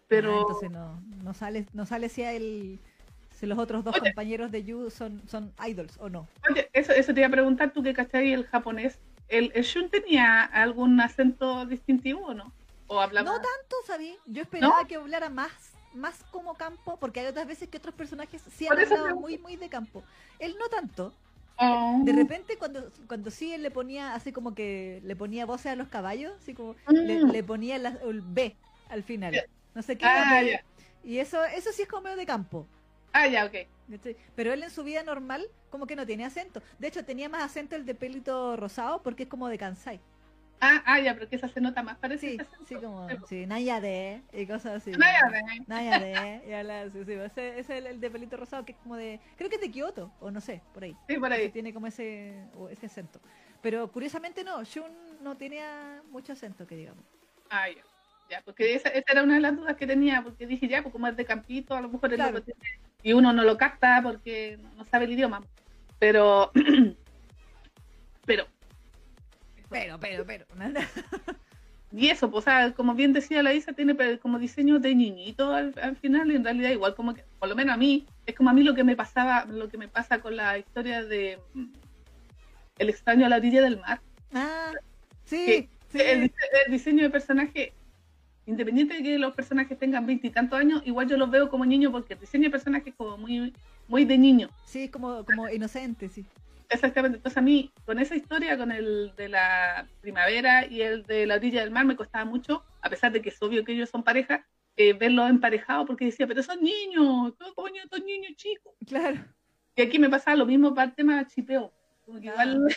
[0.09, 2.79] Pero, Ah, entonces no, no sale, no sale si él,
[3.43, 4.03] si los otros dos Oye.
[4.05, 6.29] compañeros de Yu son, son idols o no.
[6.49, 9.89] oye, eso, eso te iba a preguntar, tú que cachai el japonés, ¿el, el Shun
[9.89, 12.53] tenía algún acento distintivo o no?
[12.87, 13.29] ¿O hablaba?
[13.29, 14.15] No tanto, ¿sabí?
[14.27, 14.87] Yo esperaba ¿No?
[14.87, 15.51] que hablara más,
[15.93, 19.57] más como campo, porque hay otras veces que otros personajes sí han hablado muy, muy
[19.57, 20.03] de campo.
[20.39, 21.13] Él no tanto.
[21.57, 21.99] Oh.
[22.05, 25.75] De repente cuando, cuando sí él le ponía así como que le ponía voces a
[25.75, 26.93] los caballos, así como Mm.
[26.93, 28.55] le, le ponía la- el B
[28.87, 29.35] al final.
[29.75, 30.05] No sé qué.
[30.05, 30.63] Ah, ya.
[31.03, 32.65] Y eso, eso sí es como medio de campo.
[33.13, 33.53] Ah, ya, ok.
[34.35, 36.61] Pero él en su vida normal como que no tiene acento.
[36.79, 39.99] De hecho tenía más acento el de pelito rosado porque es como de Kansai.
[40.59, 42.37] Ah, ah, ya, pero que esa se nota más, parece.
[42.37, 44.91] Sí, sí, como, Sí, sí, Naya de, y cosas así.
[44.91, 45.63] Naya de.
[45.67, 48.71] Naya de, y habla así, sí, ese, ese es el, el de pelito rosado que
[48.71, 50.95] es como de, creo que es de Kioto, o no sé, por ahí.
[51.07, 51.49] Sí, por ahí.
[51.49, 53.19] tiene como ese, o ese acento.
[53.61, 54.91] Pero curiosamente no, Shun
[55.21, 57.03] no tenía mucho acento, que digamos.
[57.49, 57.83] Ah, ya.
[58.29, 60.93] Ya, porque esa, esa era una de las dudas que tenía, porque dije, ya, pues
[60.93, 62.31] como es de campito, a lo mejor el Claro.
[62.39, 62.59] loco tiene-
[63.03, 65.41] y uno no lo capta porque no, sabe el idioma.
[65.99, 66.51] Pero,
[68.25, 68.47] pero,
[69.69, 70.45] Pero, pero, pero.
[71.91, 75.53] y eso, pues, o sea, como bien decía la Isa, tiene como diseño de niñito
[75.53, 78.35] al, al final, y en realidad igual como que, por lo menos a mí, es
[78.35, 81.39] como a mí lo que me pasaba, lo que me pasa con la historia de
[81.53, 81.73] mm,
[82.79, 84.01] El extraño a la orilla del mar.
[84.33, 84.71] ah,
[85.25, 85.99] sí, Que sí.
[86.01, 86.31] El
[86.71, 87.73] diseño de personaje,
[88.45, 92.13] independiente de que los personajes tengan veintitantos años, igual yo los veo como niños porque
[92.13, 93.53] el diseño de personaje es como muy,
[93.87, 94.49] muy de niño.
[94.65, 96.25] Sí, es como, como inocente, sí.
[96.69, 97.17] Exactamente.
[97.17, 101.35] Entonces a mí, con esa historia, con el de la primavera y el de la
[101.35, 104.03] orilla del mar, me costaba mucho, a pesar de que es obvio que ellos son
[104.03, 108.73] pareja, eh, verlos emparejados porque decía, pero son niños, ¿cómo coño son niños chicos?
[108.87, 109.23] Claro.
[109.75, 111.71] Y aquí me pasaba lo mismo para el tema de chipeo.
[112.05, 112.33] Como que Ah.
[112.33, 112.67] igual,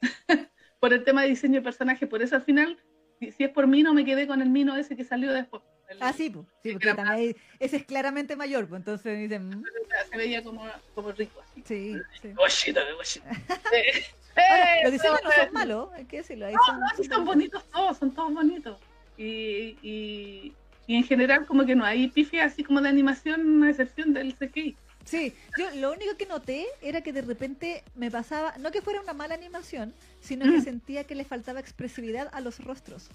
[0.80, 2.78] por el tema de diseño de personaje, por eso al final,
[3.22, 5.62] si, si es por mí, no me quedé con el mino ese que salió después.
[5.88, 6.46] El- Ah, sí, pues.
[6.62, 9.64] Sí, porque también ese es claramente mayor, pues entonces dicen, mm,
[10.10, 10.64] Se veía como,
[10.94, 11.62] como rico así.
[11.64, 12.32] sí, sí.
[12.32, 12.80] Goshito.
[14.34, 16.46] Eh, Ahora, eh, los diseños no eh, son malos, hay que decirlo.
[16.46, 18.78] Ahí No, son, no, sí son bonitos todos, son todos bonitos.
[19.18, 20.54] Y, y,
[20.86, 24.34] y en general como que no hay pifia así como de animación, a excepción del
[24.34, 24.74] CGI.
[25.04, 29.00] Sí, yo lo único que noté era que de repente me pasaba, no que fuera
[29.00, 30.64] una mala animación, sino que Mm.
[30.64, 33.08] sentía que le faltaba expresividad a los rostros.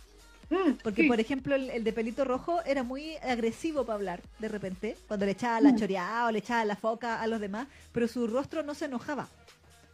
[0.49, 1.07] Mm, Porque, sí.
[1.09, 5.25] por ejemplo, el, el de pelito rojo era muy agresivo para hablar, de repente, cuando
[5.25, 5.77] le echaba la Mm.
[5.77, 9.27] choreada o le echaba la foca a los demás, pero su rostro no se enojaba.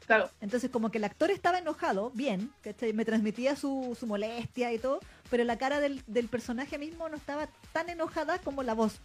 [0.06, 0.30] Claro.
[0.41, 2.91] Entonces, como que el actor estaba enojado, bien, ¿cachai?
[2.91, 5.00] me transmitía su, su molestia y todo,
[5.32, 9.00] pero la cara del, del personaje mismo no estaba tan enojada como la voz.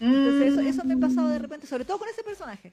[0.00, 2.72] Entonces, eso, eso me pasaba de repente, sobre todo con ese personaje.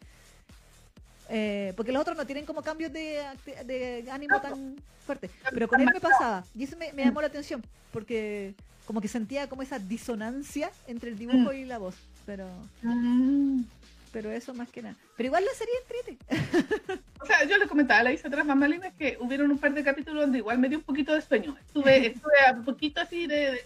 [1.30, 3.20] Eh, porque los otros no tienen como cambios de,
[3.66, 5.30] de ánimo tan fuerte.
[5.52, 6.44] Pero con él me pasaba.
[6.56, 7.64] Y eso me, me llamó la atención.
[7.92, 8.54] Porque
[8.86, 11.96] como que sentía como esa disonancia entre el dibujo y la voz.
[12.26, 12.48] Pero
[12.84, 13.64] Mm.
[14.12, 14.96] pero eso más que nada.
[15.18, 17.02] Pero igual la serie entrete.
[17.22, 19.84] O sea, yo le comentaba a la Isa tras bambalinas que hubieron un par de
[19.84, 21.58] capítulos donde igual me dio un poquito de sueño.
[21.60, 23.64] Estuve, estuve a un poquito así de, de-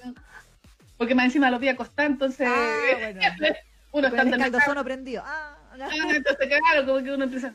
[0.99, 2.45] Porque más encima lo vi acostar, entonces.
[2.45, 2.75] Ah,
[3.39, 3.55] bueno.
[3.93, 5.23] uno estando el caldosono prendido.
[5.25, 5.85] Ah, no.
[5.85, 7.53] Ah, entonces, claro, como que uno empieza.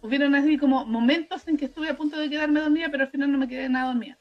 [0.00, 3.30] Hubieron así como momentos en que estuve a punto de quedarme dormida, pero al final
[3.30, 4.16] no me quedé nada dormida.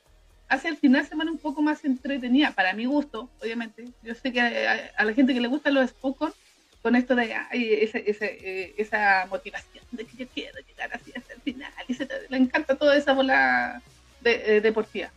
[0.49, 3.85] Hacia el final se me un poco más entretenida, para mi gusto, obviamente.
[4.03, 6.33] Yo sé que a, a la gente que le gustan los Spokon,
[6.81, 11.13] con esto de ay, esa, esa, eh, esa motivación de que yo quiero llegar así
[11.15, 13.81] hasta el final, y se le encanta toda esa bola
[14.19, 15.09] de, eh, deportiva.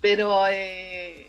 [0.00, 1.26] Pero eh,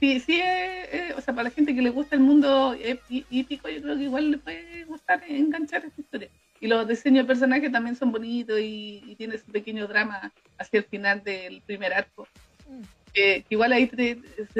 [0.00, 2.98] sí, sí, eh, eh, o sea, para la gente que le gusta el mundo hí-
[3.10, 6.28] hí- hípico, yo creo que igual le puede gustar enganchar esta historia.
[6.60, 10.78] Y los diseños de personajes también son bonitos y, y tiene su pequeño drama hacia
[10.78, 12.26] el final del primer arco.
[12.68, 12.82] Mm.
[13.14, 13.90] Eh, que igual ahí,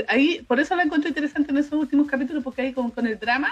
[0.08, 3.18] ahí, por eso la encuentro interesante en esos últimos capítulos, porque ahí con, con el
[3.18, 3.50] drama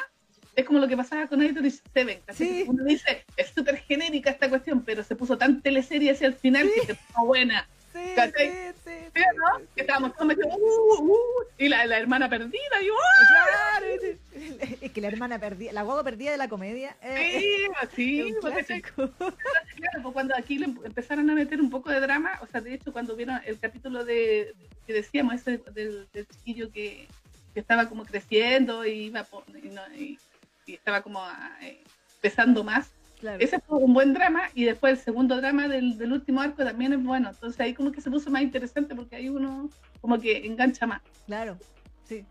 [0.54, 2.18] es como lo que pasaba con Idol Seven.
[2.34, 2.64] Sí.
[2.66, 6.66] Uno dice, es súper genérica esta cuestión, pero se puso tan teleserie hacia el final
[6.66, 6.80] Sí.
[6.80, 7.66] que se puso buena.
[7.92, 8.48] Sí, ¿Cachai?
[8.48, 9.58] sí, sí, ¿Sí, no?
[9.58, 11.16] sí, Que estábamos todos metidos, uh, uh,
[11.58, 12.94] y la, la hermana perdida, y ¡uh!
[13.28, 16.96] Claro, es- que la hermana perdida, la guagua perdida de la comedia.
[17.02, 18.22] eh, Sí,
[18.66, 22.46] sí, claro, pues cuando aquí le em- empezaron a meter un poco de drama, o
[22.46, 24.54] sea, de hecho, cuando vieron el capítulo de
[24.86, 27.08] que decíamos, ese del, del chiquillo que,
[27.54, 29.26] que estaba como creciendo y iba
[29.62, 30.18] y, no- y-
[30.66, 31.82] y estaba como ah, eh,
[32.20, 32.90] pesando más,
[33.20, 33.38] Claro.
[33.40, 36.92] ese fue un buen drama y después el segundo drama del, del último arco también
[36.94, 39.68] es bueno, entonces ahí como que se puso más interesante porque ahí uno
[40.00, 41.02] como que engancha más.
[41.26, 41.58] Claro,
[42.04, 42.24] sí.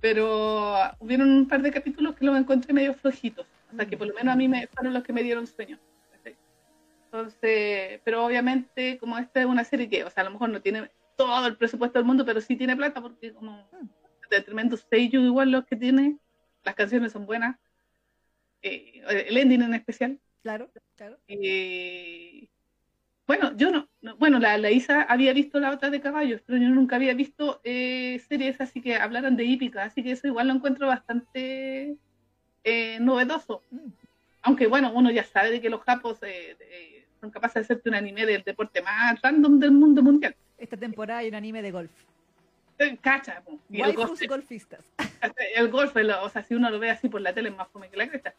[0.00, 3.98] pero hubieron un par de capítulos que los encontré medio flojitos, o sea que Mm.
[3.98, 5.78] por lo menos a mí me fueron los que me dieron sueño.
[7.06, 10.60] Entonces, pero obviamente como esta es una serie que, o sea, a lo mejor no
[10.60, 13.88] tiene todo el presupuesto del mundo, pero sí tiene plata porque como Mm.
[14.30, 16.18] de tremendos sellos igual los que tiene,
[16.64, 17.56] las canciones son buenas,
[18.62, 20.18] eh, el ending en especial.
[20.46, 21.18] Claro, claro.
[21.26, 22.46] Eh,
[23.26, 26.56] bueno, yo no, no- bueno, la, la Isa había visto la otra de caballos, pero
[26.56, 30.46] yo nunca había visto eh, series así que hablaran de hípica, así que eso igual
[30.46, 31.96] lo encuentro bastante
[32.62, 33.60] eh, novedoso.
[33.72, 33.88] Mm.
[34.42, 37.96] Aunque bueno, uno ya sabe de que los japos eh, son capaces de hacerte un
[37.96, 40.36] anime del deporte más random del mundo mundial.
[40.58, 41.90] Esta temporada hay un anime de golf.
[43.00, 44.84] Cacha, y el golf, golfistas.
[45.56, 47.88] el golf, o sea, si uno lo ve así por la tele es más fome
[47.90, 48.32] que la cresta.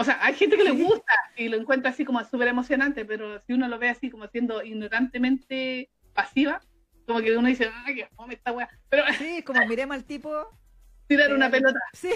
[0.00, 0.82] O sea, hay gente que le Sí.
[0.82, 4.26] gusta y lo encuentra así como súper emocionante, pero si uno lo ve así como
[4.28, 6.62] siendo ignorantemente pasiva,
[7.06, 8.66] como que uno dice, ay, qué fome esta wea.
[8.88, 10.32] Pero Sí, como miremos al tipo.
[11.06, 12.10] tirar una pelota, Sí,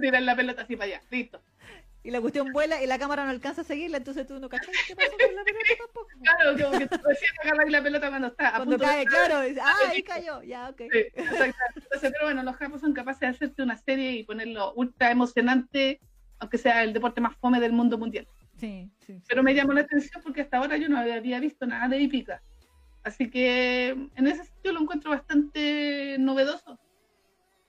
[0.00, 1.42] tirar la pelota así para allá, listo.
[2.02, 4.74] y la cuestión vuela y la cámara no alcanza a seguirla, entonces tú no cachas
[4.86, 6.08] qué pasó con la pelota tampoco.
[6.22, 9.06] Claro, como que tú recién agarras la pelota cuando está a Cuando punto de cae,
[9.06, 10.78] claro, dice, ah, ahí cayó, ya, ok.
[10.90, 11.60] Sí, exacto.
[11.76, 16.00] Entonces, pero bueno, los japos son capaces de hacerte una serie y ponerlo ultra emocionante,
[16.40, 18.26] aunque sea el deporte más fome del mundo mundial.
[18.56, 19.22] Sí, sí, sí.
[19.28, 22.42] Pero me llamó la atención porque hasta ahora yo no había visto nada de hípica.
[23.02, 26.78] Así que en ese sentido lo encuentro bastante novedoso.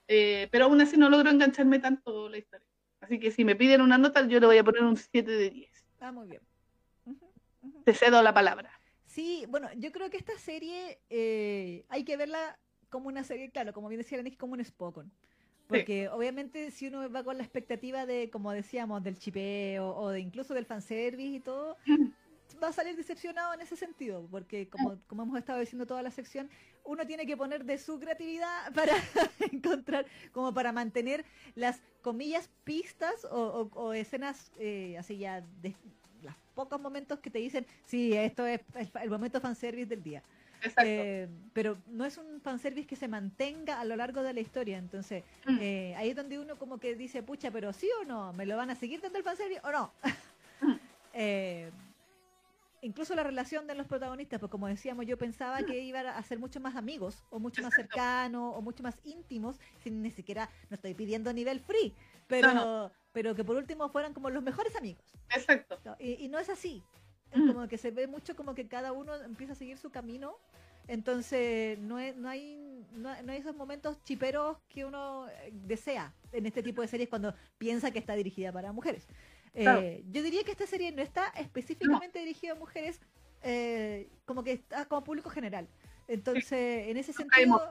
[0.08, 2.66] Eh, pero aún así no logro engancharme tanto la historia.
[3.00, 5.50] Así que si me piden una nota, yo le voy a poner un 7 de
[5.50, 5.86] 10.
[6.00, 6.42] Ah, muy bien.
[7.06, 7.82] Ujú, ujú.
[7.84, 8.70] Te cedo la palabra.
[9.06, 12.58] Sí, bueno, yo creo que esta serie eh, hay que verla
[12.88, 15.12] como una serie, claro, como bien decía Lenny, como un Spokon.
[15.78, 20.20] Porque obviamente si uno va con la expectativa de, como decíamos, del chipeo o de
[20.20, 21.76] incluso del fanservice y todo,
[22.62, 26.10] va a salir decepcionado en ese sentido, porque como, como hemos estado diciendo toda la
[26.10, 26.50] sección,
[26.84, 28.92] uno tiene que poner de su creatividad para
[29.50, 35.74] encontrar, como para mantener las comillas pistas o, o- o escenas eh, así ya de
[36.20, 40.22] los pocos momentos que te dicen, sí, esto es el, el momento fanservice del día.
[40.84, 44.78] Eh, pero no es un fanservice que se mantenga a lo largo de la historia,
[44.78, 45.58] entonces Mm.
[45.60, 48.56] eh, ahí es donde uno como que dice, pucha, pero sí o no, ¿me lo
[48.56, 49.92] van a seguir dando el fanservice o no?
[50.02, 50.02] Mm.
[51.14, 51.70] Eh,
[52.80, 56.38] incluso la relación de los protagonistas, pues como decíamos, yo pensaba que iban a ser
[56.38, 60.76] mucho más amigos, o mucho más cercanos, o mucho más íntimos, sin ni siquiera, no
[60.76, 61.92] estoy pidiendo nivel free,
[62.28, 65.04] pero, pero que por último fueran como los mejores amigos.
[65.34, 65.78] Exacto.
[65.98, 66.82] Y, no es así.
[67.34, 67.52] Mm.
[67.52, 70.36] como que se ve mucho como que cada uno empieza a seguir su camino.
[70.88, 75.50] Entonces, no, es- no, hay, no, hay- no hay esos momentos chiperos que uno eh,
[75.52, 79.06] desea en este tipo de series cuando piensa que está dirigida para mujeres.
[79.54, 80.02] Eh.
[80.10, 83.00] Yo diría que esta serie no está específicamente dirigida a mujeres,
[83.42, 85.68] eh, como que está como público general.
[86.08, 87.70] Entonces, en ese sentido...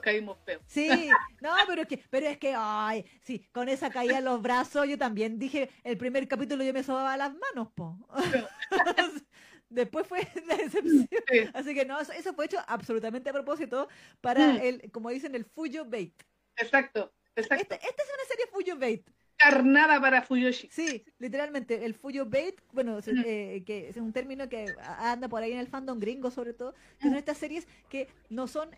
[0.00, 0.58] caímos feo.
[0.58, 1.08] Nos caímos feo.
[1.08, 1.10] Sí,
[1.40, 4.86] no, pero es que, pero es que, ay, sí, con esa caída en los brazos,
[4.88, 7.96] yo también dije, el primer capítulo yo me sobaba las manos, po.
[9.70, 11.08] Después fue la decepción.
[11.28, 11.40] Sí.
[11.52, 13.88] Así que no, eso, eso fue hecho absolutamente a propósito
[14.20, 14.60] para Mm.
[14.62, 16.14] el, como dicen, el Fuyo Bait.
[16.56, 17.12] Exacto.
[17.36, 17.62] Exacto.
[17.74, 19.08] Esta, esta es una serie Fuyo Bait.
[19.36, 20.68] Carnada para Fuyoshi.
[20.72, 23.22] Sí, literalmente, el Fuyo Bait, bueno, Mm.
[23.24, 26.72] eh, que es un término que anda por ahí en el fandom gringo sobre todo,
[26.98, 27.18] que son Mm.
[27.18, 28.70] estas series que no son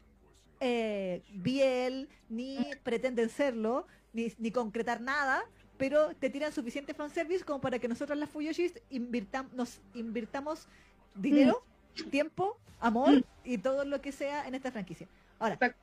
[0.60, 5.42] eh, BL, ni pretenden serlo, ni, ni concretar nada,
[5.78, 10.68] pero te tiran suficiente fanservice como para que nosotros las Fuyoshis invirtam- nos invirtamos
[11.14, 11.64] dinero,
[12.10, 13.22] tiempo, amor Mm.
[13.44, 15.06] y todo lo que sea en esta franquicia.
[15.38, 15.80] Ahora, Exacto.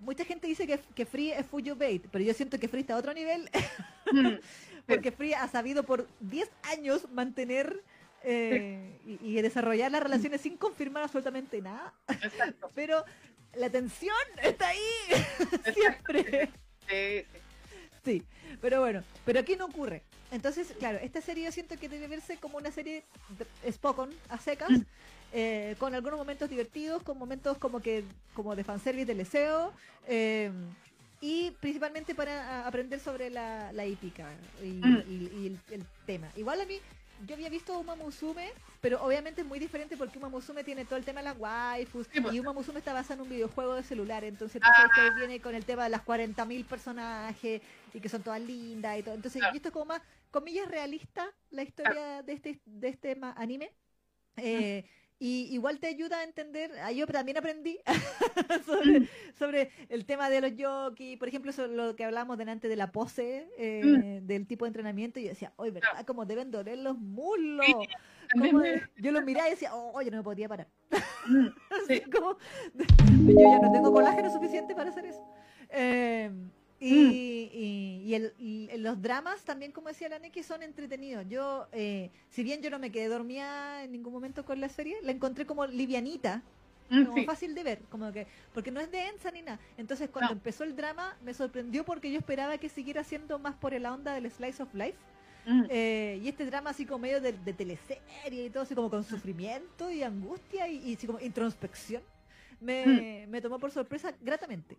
[0.00, 2.94] mucha gente dice que, que Free es Fuyo Bait, pero yo siento que Free está
[2.94, 3.48] a otro nivel
[4.12, 4.40] Mm.
[4.88, 7.82] porque Free ha sabido por 10 años mantener
[8.22, 11.94] eh, y, y desarrollar las relaciones sin confirmar absolutamente nada.
[12.08, 12.70] Exacto.
[12.74, 13.04] Pero
[13.54, 14.78] la tensión está ahí
[15.74, 16.48] siempre.
[16.88, 17.38] Sí, sí.
[18.02, 18.22] Sí,
[18.62, 20.02] pero bueno, pero aquí no ocurre.
[20.32, 23.04] Entonces, claro, esta serie yo siento que debe verse como una serie
[23.62, 24.70] de- Spokon a secas,
[25.32, 29.72] eh, con algunos momentos divertidos, con momentos como que como de fanservice del deseo,
[30.08, 30.50] eh,
[31.20, 34.30] y principalmente para aprender sobre la, la hípica
[34.62, 35.02] y, Mm.
[35.08, 36.28] y- y el, el tema.
[36.36, 36.78] Igual a mí,
[37.26, 38.50] yo había visto Uma Musume,
[38.80, 42.06] pero obviamente es muy diferente porque Uma Musume tiene todo el tema de las waifus
[42.12, 42.34] Sí, pues.
[42.34, 44.88] y Uma Musume está basada en un videojuego de celular, entonces tú Ah.
[44.94, 47.60] sabes que viene con el tema de las 40.000 personajes
[47.94, 49.14] y que son todas lindas y todo.
[49.14, 49.54] Entonces, Claro.
[49.54, 53.70] y esto es como más, comillas, realista la historia de este de este anime.
[54.36, 54.84] Eh,
[55.22, 57.78] y igual te ayuda a entender, ah, yo también aprendí
[58.66, 59.06] sobre,
[59.38, 62.90] sobre el tema de los yoki, por ejemplo, sobre lo que hablamos delante de la
[62.90, 66.04] pose, eh, del tipo de entrenamiento, y yo decía, oye, ¿verdad?
[66.06, 67.66] Como deben doler los muslos.
[68.34, 70.68] De- yo lo miraba y decía, oh, yo no me podía parar.
[71.26, 71.46] Mm.
[71.84, 72.10] Así Sí.
[72.10, 72.36] como,
[72.74, 75.22] yo ya no tengo colágeno suficiente para hacer eso.
[75.68, 76.30] Eh,
[76.80, 77.10] y, Mm.
[77.12, 81.26] y- y el- y los dramas también, como decía la Neki, son entretenidos.
[81.28, 84.96] Yo, eh, si bien yo no me quedé dormida en ningún momento con la serie,
[85.02, 86.42] la encontré como livianita,
[86.88, 87.24] Mm, como sí.
[87.26, 89.60] fácil de ver, como que porque no es densa ni nada.
[89.76, 90.36] Entonces, cuando No.
[90.38, 94.12] empezó el drama, me sorprendió porque yo esperaba que siguiera siendo más por la onda
[94.14, 94.96] del slice of life.
[95.46, 95.64] Mm.
[95.70, 99.04] Eh, y este drama así como medio de, de teleserie y todo, así como con
[99.04, 102.02] sufrimiento y angustia y, y así como introspección,
[102.60, 104.76] me, me tomó por sorpresa gratamente.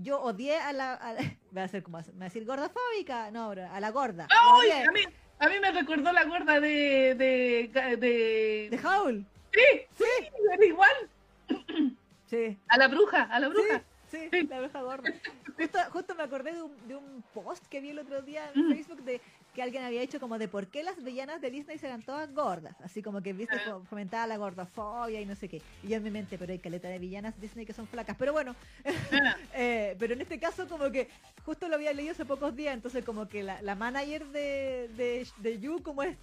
[0.00, 0.94] Yo odié a la...
[0.94, 1.20] A la-
[1.50, 1.98] voy a hacer como...
[1.98, 3.30] Me va a decir gordafóbica.
[3.30, 4.26] No, a la gorda.
[4.30, 4.70] ¡Ay!
[4.70, 5.00] A mí,
[5.38, 7.14] a mí me recordó la gorda de.
[7.14, 7.70] de.
[7.96, 8.68] de.
[8.70, 9.24] De Howl.
[9.52, 10.04] Sí, sí,
[10.52, 10.90] era igual.
[12.26, 12.56] Sí.
[12.68, 13.82] A la bruja, a la bruja.
[14.10, 14.46] Sí, Sí.
[14.46, 15.10] la bruja gorda.
[15.58, 18.66] Justo, justo me acordé de un, de un post que vi el otro día en
[18.68, 18.72] Mm.
[18.74, 19.20] Facebook de
[19.58, 22.76] que alguien había hecho como de por qué las villanas de Disney serán todas gordas.
[22.80, 23.58] Así como que viste
[23.90, 25.60] fomentaba la gordofobia y no sé qué.
[25.82, 28.16] Y yo en mi mente, pero hay caleta de villanas Disney que son flacas.
[28.16, 28.54] Pero bueno,
[29.54, 31.08] eh, pero en este caso como que
[31.44, 35.26] justo lo había leído hace pocos días, entonces como que la, la manager de, de,
[35.38, 36.16] de Yu como es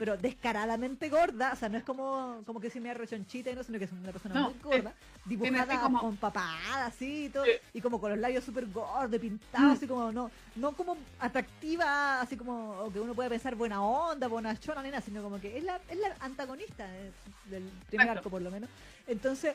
[0.00, 3.62] pero descaradamente gorda, o sea, no es como, como que si me rechonchita y no,
[3.62, 4.94] sino que es una persona No, muy gorda,
[5.26, 7.50] dibujada como- con papada así y todo, Sí.
[7.74, 9.72] y como con los labios súper gordos, pintados, Mm.
[9.72, 14.26] así como, no, no como atractiva, así como, o que uno puede pensar buena onda,
[14.26, 17.12] buena chona, nena, sino como que es la, es la antagonista de-
[17.50, 18.18] del primer Exacto.
[18.20, 18.70] arco por lo menos.
[19.06, 19.54] Entonces,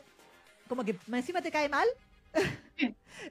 [0.69, 1.87] como que encima te cae mal.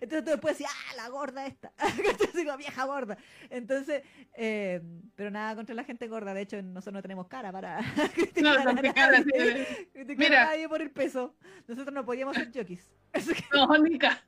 [0.00, 1.72] Entonces tú después decís, ah, la gorda esta.
[2.44, 3.16] Como vieja gorda.
[3.50, 4.02] Entonces,
[4.34, 4.80] eh,
[5.14, 6.32] pero nada contra la gente gorda.
[6.34, 7.78] De hecho, nosotros no tenemos cara para
[8.14, 10.42] criticar No, a no, así nadie, criticar Mira.
[10.42, 11.36] a nadie por el peso.
[11.68, 12.90] Nosotros no podíamos ser jockeys.
[13.12, 14.24] Que No, Nica.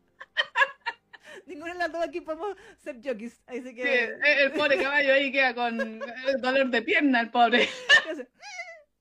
[1.46, 3.42] ninguna de las dos aquí podemos ser jockeys.
[3.46, 4.04] Así Sí, que...
[4.44, 6.00] el pobre caballo ahí queda con
[6.40, 7.68] dolor de pierna, el pobre.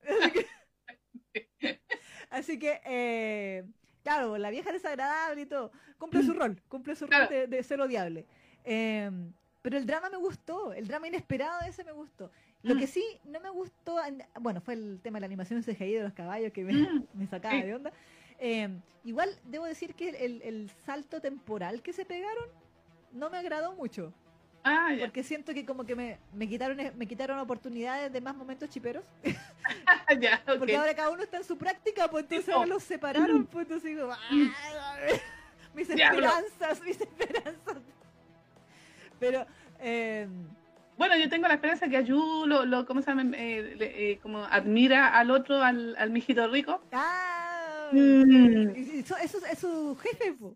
[0.07, 0.31] Así
[1.59, 1.79] que,
[2.29, 3.63] así que, eh,
[4.05, 7.81] claro, la vieja desagradable y todo, cumple su rol, cumple su rol de, de ser
[7.81, 8.25] odiable.
[8.63, 9.09] Eh,
[9.63, 12.29] pero el drama me gustó, el drama inesperado ese me gustó.
[12.61, 12.79] Lo Mm.
[12.79, 16.03] que sí no me gustó, en- bueno, fue el tema de la animación CGI de
[16.03, 17.63] los caballos que me, Mm, me sacaba sí.
[17.63, 17.91] de onda.
[18.37, 18.69] Eh,
[19.03, 22.45] igual debo decir que el, el salto temporal que se pegaron
[23.11, 24.13] no me agradó mucho.
[24.67, 24.89] Ah.
[24.99, 29.03] Porque siento que como que me, me quitaron me quitaron oportunidades de más momentos chiperos.
[30.59, 32.73] Porque ahora cada uno está en su práctica, pues entonces ahora po.
[32.73, 34.47] los separaron, pues entonces digo, Mm.
[34.63, 35.19] "Ay,
[35.75, 37.77] mis esperanzas, mis esperanzas.
[39.19, 39.45] Pero,
[39.79, 40.27] eh,
[40.97, 43.23] Bueno, yo tengo la esperanza que Ayu lo, lo ¿cómo se llama?
[43.37, 46.81] Eh, eh, como admira al otro, al, al mijito rico.
[46.91, 48.69] ah, Mm.
[48.99, 50.53] eso, eso es su jefe, pues.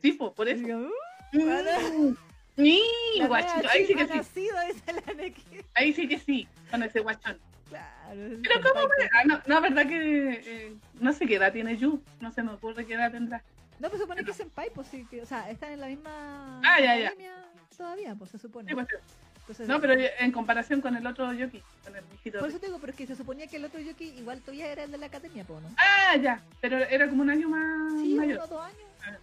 [0.00, 0.64] Sí, po, por eso.
[0.64, 2.16] Digo, "Uh, Mm.
[2.56, 2.82] Sí,
[3.16, 4.16] la guachito, ahí sí que sí.
[4.16, 5.42] nacido", dice la Neki.
[5.74, 7.38] Ahí sí que sí, con ese guachón.
[7.68, 8.20] Claro.
[8.42, 8.80] Pero ¿cómo?
[9.14, 12.52] Ah, no, no, verdad que eh, no sé qué edad tiene Yu, no se me
[12.52, 13.42] ocurre qué edad tendrá.
[13.78, 16.60] No, pues supone que es Senpai, pues sí, que, o sea, están en la misma
[16.62, 17.06] Ah, ya, ya.
[17.08, 17.34] academia
[17.76, 18.68] todavía, pues se supone.
[18.68, 18.96] Sí, pues, sí.
[19.40, 22.66] Entonces, no, pero en comparación con el otro Yoki, con el mijito Por eso te
[22.66, 24.98] digo, pero es que se suponía que el otro Yoki igual todavía era el de
[24.98, 25.68] la academia, pues, ¿no?
[25.78, 28.36] Ah, ya, pero era como un año más Sí, mayor.
[28.36, 29.18] uno o dos años.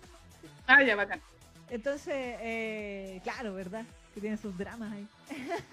[0.67, 1.21] Ah, ya, bacán.
[1.69, 3.85] Entonces, eh, claro, ¿verdad?
[4.13, 5.07] Que tiene sus dramas ahí.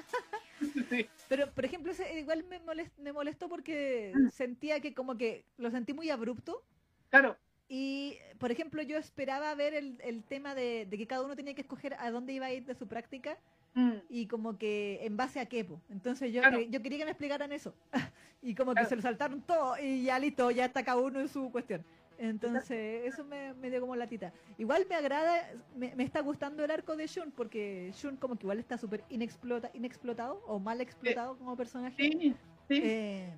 [0.88, 1.06] Sí.
[1.28, 4.28] Pero, por ejemplo, ese igual me molest- me molestó porque Mm.
[4.30, 6.62] sentía que como que lo sentí muy abrupto.
[7.10, 7.36] Claro,
[7.68, 11.52] Y, por ejemplo, yo esperaba ver el, el tema de, de que cada uno tenía
[11.54, 13.36] que escoger a dónde iba a ir de su práctica
[13.74, 15.62] Mm, y como que en base a qué.
[15.64, 15.78] po.
[15.90, 16.58] Entonces yo, Claro.
[16.58, 17.74] que- yo quería que me explicaran eso.
[18.42, 18.88] y como que Claro.
[18.88, 21.84] se lo saltaron todo y ya listo, ya está cada uno en su cuestión.
[22.18, 24.32] Entonces eso me, me dio como latita.
[24.58, 28.44] Igual me agrada, me, me está gustando el arco de Shun porque Shun como que
[28.44, 31.96] igual está súper inexplota, inexplotado o mal explotado como personaje.
[31.96, 32.34] sí,
[32.68, 32.80] sí.
[32.82, 33.32] Eh,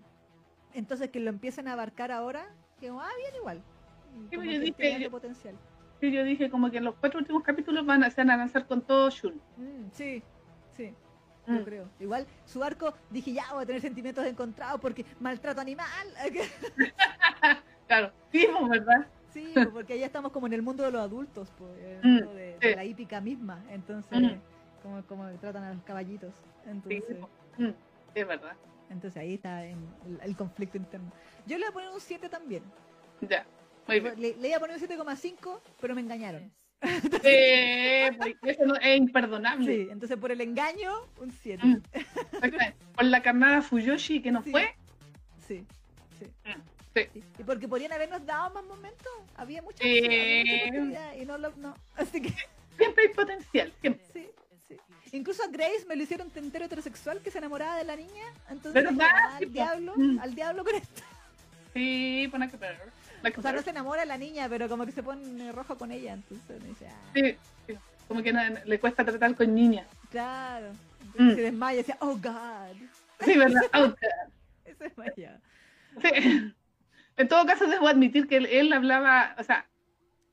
[0.74, 3.62] entonces que lo empiecen a abarcar ahora, que ah, bien igual.
[4.30, 5.56] Como yo dije- potencial.
[6.00, 8.66] Yo dije como que en los cuatro últimos capítulos van a, se van a lanzar
[8.66, 9.40] con todo Shun.
[9.56, 10.22] Mm, sí,
[10.76, 10.94] sí.
[11.46, 11.56] Mm.
[11.58, 11.90] Yo creo.
[11.98, 15.88] Igual su arco, dije ya voy a tener sentimientos encontrados porque maltrato animal.
[17.88, 19.08] Claro, sí, pues, ¿verdad?
[19.32, 21.98] sí, pues, porque ya estamos como en el mundo de los adultos, pues, en el
[22.04, 22.74] Mm, mundo de, de sí.
[22.76, 23.64] la hípica misma.
[23.70, 24.40] Entonces, Mm.
[24.82, 26.34] como, como tratan a los caballitos.
[26.34, 27.16] Sí, Entonces,
[27.56, 27.70] Mm,
[28.14, 28.56] es verdad.
[28.90, 31.10] entonces ahí está en el, el conflicto interno.
[31.46, 32.62] Yo le voy a poner un 7 también.
[33.22, 33.44] Ya,
[33.88, 34.14] muy bien.
[34.20, 36.52] Le, le iba a poner un 7,5, pero me engañaron.
[37.24, 39.64] Eh, pues, eso no- es imperdonable.
[39.64, 41.66] Sí, entonces por el engaño, un 7.
[41.66, 41.78] Mm.
[42.94, 44.50] Por la carnada Fuyoshi que nos Sí.
[44.52, 44.74] fue.
[45.46, 45.66] Sí,
[46.18, 46.26] sí.
[46.44, 46.60] Mm,
[47.12, 47.22] sí.
[47.38, 49.12] Y porque podrían habernos dado más momentos.
[49.36, 51.50] Había mucha, oportunidad y no lo.
[51.56, 51.74] No.
[51.96, 52.34] Así que
[52.76, 54.04] Siempre hay potencial, siempre.
[54.12, 54.26] sí,
[54.68, 54.76] sí.
[55.16, 58.24] Incluso a Grace me lo hicieron entero heterosexual que se enamoraba de la niña.
[58.50, 59.50] Entonces, ah, al po.
[59.52, 60.18] diablo, Mm.
[60.20, 61.02] al diablo con esto.
[61.74, 64.86] Sí, pon a que que O sea, no se enamora de la niña, pero como
[64.86, 66.12] que se pone rojo con ella.
[66.14, 67.36] Entonces dice, ah, Sí,
[67.66, 67.74] sí.
[68.06, 69.86] Como que no- le cuesta tratar con niñas.
[70.10, 70.72] claro.
[71.18, 71.34] Mm.
[71.34, 72.76] Se desmaya decía, oh God.
[73.24, 73.62] Sí, ¿verdad?
[73.72, 73.92] Ah,
[74.68, 75.40] Y se desmaya.
[76.00, 76.54] Sí.
[77.18, 79.68] En todo caso, debo admitir que él, él hablaba, o sea,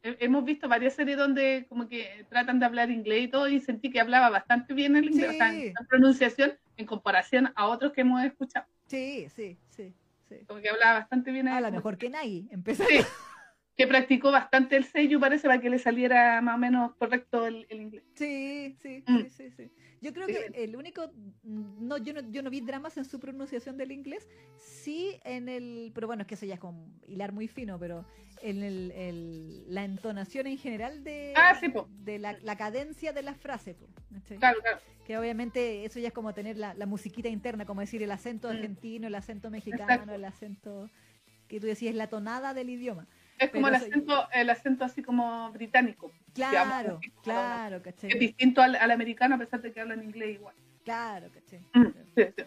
[0.03, 3.59] he- hemos visto varias series donde como que tratan de hablar inglés y todo, y
[3.59, 5.61] sentí que hablaba bastante bien el inglés, o sea, Sí.
[5.63, 8.65] en en pronunciación, en comparación a otros que hemos escuchado.
[8.87, 9.93] Sí, sí, sí.
[10.29, 10.35] sí.
[10.47, 11.47] Como que hablaba bastante bien.
[11.47, 11.63] A él.
[11.65, 12.47] lo mejor que Nagi.
[12.51, 12.83] Empezó.
[12.85, 12.97] Sí.
[13.75, 17.65] Que practicó bastante el sello, parece, para que le saliera más o menos correcto el,
[17.69, 18.03] el inglés.
[18.15, 19.23] Sí, sí, Mm.
[19.23, 19.71] sí, sí, sí.
[20.01, 20.33] Yo creo Sí.
[20.33, 21.11] que el único,
[21.43, 25.49] mm, no yo, no, yo no vi dramas en su pronunciación del inglés, sí en
[25.49, 28.05] el, pero bueno, es que eso ya es como hilar muy fino, pero
[28.41, 31.67] en el, el- la entonación en general de, Ah, sí,
[32.03, 33.87] de la, la cadencia de la frase, po.
[34.39, 34.79] Claro, claro.
[35.05, 38.47] que obviamente eso ya es como tener la, la musiquita interna, como decir el acento
[38.47, 38.51] Mm.
[38.51, 40.13] argentino, el acento mexicano, Exacto.
[40.13, 40.89] el acento
[41.49, 43.07] que tú decías, la tonada del idioma.
[43.37, 46.11] Es como el acento, el acento así como británico.
[46.33, 48.11] Claro, como- claro, ¿cachai?
[48.11, 50.55] Es distinto al, al americano a pesar de que hablan inglés igual.
[50.83, 51.59] Claro, ¿cachai?
[51.73, 52.43] Mm, sí, sí.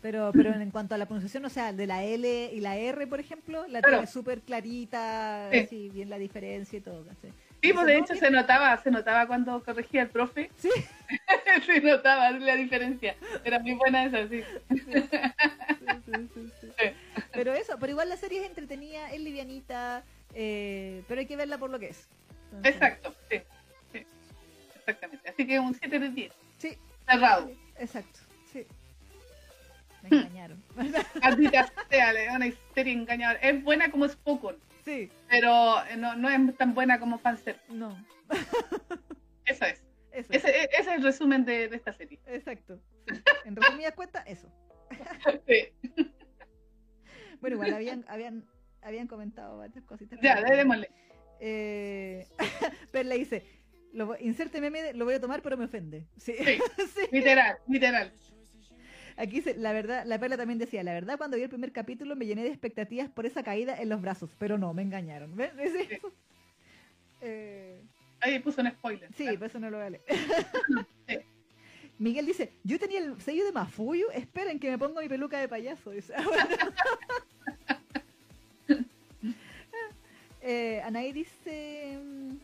[0.00, 3.06] Pero, pero en cuanto a la pronunciación, o sea, de la L y la R,
[3.08, 3.96] por ejemplo, la Claro.
[3.98, 5.58] tiene súper clarita, Sí.
[5.58, 7.32] así bien la diferencia y todo, ¿cachai?
[7.60, 10.50] Sí, pues de hecho se notaba, se notaba cuando corregía el profe.
[10.56, 10.70] Sí.
[11.66, 13.16] se notaba la diferencia.
[13.44, 14.40] Era muy buena esa, sí,
[14.70, 16.50] sí, sí.
[16.78, 16.92] Sí.
[17.32, 20.04] Pero eso, pero igual la serie es entretenida, es livianita,
[20.34, 22.08] eh, pero hay que verla por lo que es.
[22.46, 23.40] Entonces, Exacto, sí.
[23.92, 24.06] sí.
[24.76, 25.28] Exactamente.
[25.28, 26.32] Así que un 7 de 10.
[26.58, 27.50] Sí, Cerrado.
[27.78, 28.20] exacto,
[28.52, 28.66] sí.
[30.02, 30.62] Me engañaron.
[31.22, 33.38] Maldita sea, una historia engañadora.
[33.40, 37.58] Es buena como Spokon, sí, pero no, no es tan buena como Fanser.
[37.68, 37.96] no.
[39.44, 39.82] Eso es.
[40.12, 40.28] Eso.
[40.32, 42.18] Ese, ese es el resumen de, de esta serie.
[42.26, 42.78] Exacto.
[43.06, 43.14] sí.
[43.44, 44.48] En resumidas cuentas, eso.
[45.46, 45.68] Sí.
[47.40, 48.44] Bueno, igual habían, habían,
[48.82, 50.18] habían comentado varias cositas.
[50.22, 50.90] Ya, pero- démosle.
[51.40, 52.26] Eh,
[52.92, 53.44] Perla dice,
[53.92, 56.06] lo, inserte meme, lo voy a tomar, pero me ofende.
[56.16, 56.34] Sí.
[56.36, 56.58] Sí.
[56.94, 57.02] Sí.
[57.12, 58.12] Literal, literal.
[59.16, 62.14] Aquí dice, la verdad, la Perla también decía, la verdad cuando vi el primer capítulo
[62.14, 65.36] me llené de expectativas por esa caída en los brazos, pero no, me engañaron.
[65.36, 65.88] Sí.
[67.20, 67.82] Eh,
[68.20, 69.08] Ahí puso un spoiler.
[69.14, 69.38] sí, Claro.
[69.38, 70.00] por eso no lo vale.
[71.08, 71.18] Sí.
[71.98, 75.48] Miguel dice, yo tenía el sello de Mafuyu, esperen que me pongo mi peluca de
[75.48, 75.90] payaso.
[75.90, 76.14] Dice.
[80.42, 82.36] eh, Anaí dice, mm,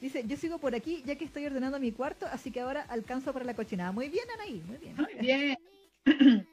[0.00, 3.34] dice, yo sigo por aquí ya que estoy ordenando mi cuarto, así que ahora alcanzo
[3.34, 3.92] para la cochinada.
[3.92, 4.96] Muy bien, Anaí, muy bien.
[4.96, 5.58] Muy bien.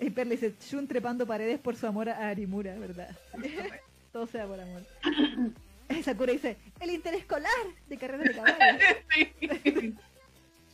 [0.00, 3.16] Y Perla dice, Shun trepando paredes por su amor a Arimura, ¿verdad?
[4.12, 4.82] Todo sea por amor.
[6.02, 7.52] Sakura dice, el interescolar
[7.88, 9.94] de carreras de caballo.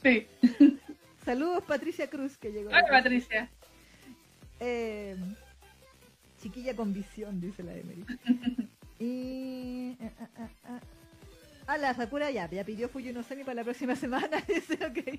[0.02, 0.26] Sí.
[1.24, 2.70] Saludos Patricia Cruz que llegó.
[2.70, 3.50] Hola, Patricia.
[4.58, 5.16] Eh,
[6.40, 8.04] chiquilla con visión, dice la Emery.
[9.02, 9.96] Y...
[10.02, 10.80] ah, ah, ah, ah.
[11.66, 14.42] Ah, la Sakura ya, ya pidió Fuyu no Semi para la próxima semana.
[14.48, 15.18] Dice, ok.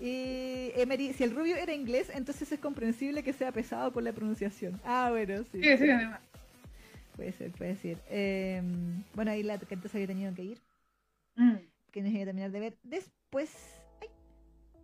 [0.00, 4.12] Y Emery, si el rubio era inglés, entonces es comprensible que sea pesado con la
[4.12, 4.78] pronunciación.
[4.84, 5.62] Ah, bueno, sí.
[5.62, 6.20] Sí, sí, además.
[7.16, 7.98] Puede ser, puede ser.
[8.10, 8.60] Eh,
[9.14, 10.58] bueno, ahí la que entonces había tenido que ir,
[11.36, 11.56] Mm.
[11.92, 12.78] Que nos iba a terminar de ver.
[12.82, 13.54] Después.
[14.00, 14.08] ¡Ay!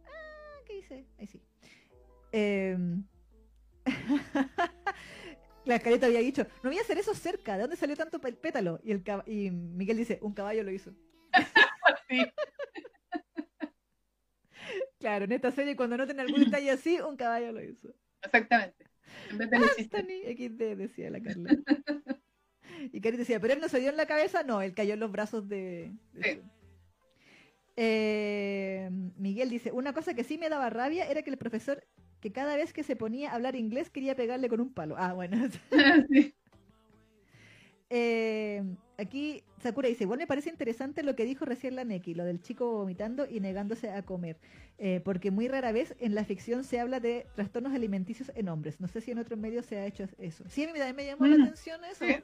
[0.07, 1.07] Ah, ¿qué dice?
[1.19, 1.41] Ahí sí.
[2.33, 2.77] Eh,
[5.65, 8.33] la careta había dicho, no voy a hacer eso cerca, ¿de dónde salió tanto pe-
[8.35, 8.81] pétalo?
[8.85, 10.93] Y, el cab- y Miguel dice, un caballo lo hizo.
[12.11, 12.25] Sí.
[14.99, 17.89] Claro, en esta serie cuando noten algún detalle así, un caballo lo hizo.
[18.23, 18.87] Exactamente.
[19.31, 19.97] En vez de el chiste.
[19.99, 21.51] Anthony XD, decía la Carla.
[22.93, 25.01] y Cari decía, pero él no se dio en la cabeza, no, él cayó en
[25.01, 25.93] los brazos de...
[26.15, 26.41] de Sí.
[27.81, 31.87] Eh, Miguel dice, una cosa que sí me daba rabia era que el profesor,
[32.20, 34.97] que cada vez que se ponía a hablar inglés quería pegarle con un palo.
[34.99, 35.37] Ah, bueno.
[36.11, 36.35] Sí.
[37.91, 38.62] Eh,
[38.99, 42.43] aquí Sakura dice, igual me parece interesante lo que dijo recién la Neki, lo del
[42.43, 44.37] chico vomitando y negándose a comer,
[44.76, 48.79] eh, porque muy rara vez en la ficción se habla de trastornos alimenticios en hombres.
[48.79, 50.45] No sé si en otros medios se ha hecho eso.
[50.49, 52.05] Sí, a mí también me llamó la atención eso.
[52.05, 52.16] sí.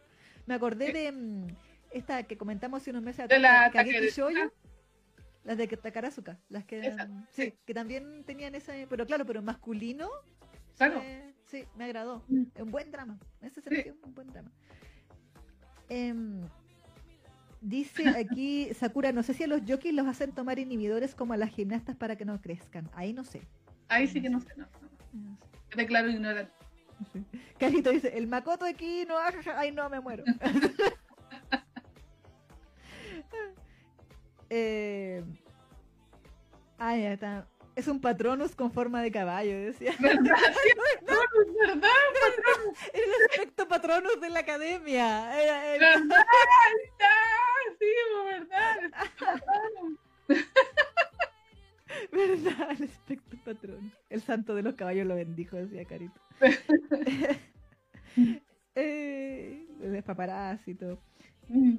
[0.44, 1.46] Me acordé de mm,
[1.92, 4.52] esta que comentamos hace unos meses De la Kageki Shoujo,
[5.44, 7.54] las de Takarazuka, las que Esa, sí, sí.
[7.64, 10.08] que también tenían esa, pero claro, pero masculino.
[10.76, 11.00] Claro.
[11.02, 12.24] eh, sí, me agradó.
[12.28, 12.42] Mm.
[12.54, 13.18] Es un buen drama.
[13.40, 13.60] Ese
[14.02, 14.50] un buen drama.
[15.88, 16.40] Em,
[17.60, 21.36] dice aquí Sakura, no sé si a los jockeys los hacen tomar inhibidores como a
[21.36, 22.90] las gimnastas para que no crezcan.
[22.94, 23.42] Ahí no sé.
[23.88, 24.48] Ahí sí que no sé.
[24.56, 24.66] No,
[25.12, 25.38] no.
[25.76, 26.52] Declaro ignorante.
[27.58, 29.14] Carlito dice, el Makoto aquí no,
[29.56, 30.24] ay no, me muero.
[34.56, 35.24] eh,
[36.78, 37.46] ah, ya está.
[37.76, 39.92] Es un patronus con forma de caballo, decía.
[40.00, 40.36] ¿Verdad?
[40.62, 41.90] Sí, es verdad.
[42.92, 45.42] Era el aspecto patronus de la academia.
[45.42, 46.26] Era el- ¿Verdad?
[46.84, 47.10] Está.
[47.80, 47.86] Sí,
[48.26, 48.76] verdad.
[52.12, 52.70] ¿Verdad?
[52.78, 53.92] El aspecto patronus.
[54.08, 56.20] El santo de los caballos lo bendijo, decía Carito.
[58.74, 60.98] eh, el paparazzi y todo.
[61.48, 61.76] Mm.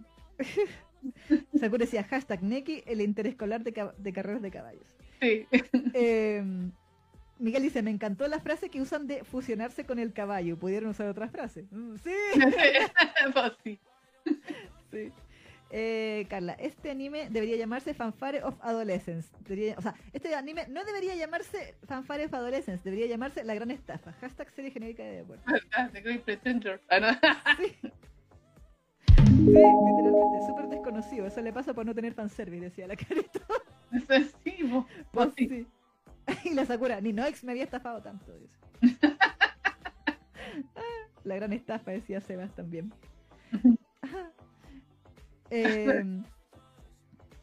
[1.60, 4.86] Sakura decía hashtag Neki, el interescolar de, ca- de carreras de caballos.
[5.22, 5.46] Sí.
[5.94, 6.44] Eh,
[7.38, 10.58] Miguel dice, me encantó la frase que usan de fusionarse con el caballo.
[10.58, 11.66] ¿Pudieron usar otra frase?
[11.72, 12.12] Mm, sí,
[13.34, 13.80] Pues sí.
[14.92, 15.12] sí.
[15.72, 19.28] Eh, Carla, este anime debería llamarse Fanfare of Adolescence.
[19.42, 23.72] Debería- o sea, este anime no debería llamarse Fanfare of Adolescence, debería llamarse La Gran
[23.72, 24.14] Estafa.
[24.22, 25.44] Hashtag serie genérica de deporte.
[25.52, 25.92] ¿Verdad?
[25.92, 26.82] The Great Pretender.
[26.90, 27.12] Ah, no.
[27.58, 27.76] Sí.
[29.36, 31.28] Sí, literalmente, súper desconocido.
[31.28, 33.40] Eso le pasa por no tener fanservice, decía la carita.
[34.44, 34.58] Sí,
[35.12, 35.48] Pues sí.
[35.48, 35.68] sí.
[36.50, 38.34] Y la Sakura, ni Noix me había estafado tanto.
[38.38, 38.58] dice.
[40.76, 40.82] Ah,
[41.24, 42.94] la gran estafa, decía Sebas también.
[44.02, 44.32] Ajá.
[45.50, 46.04] Eh,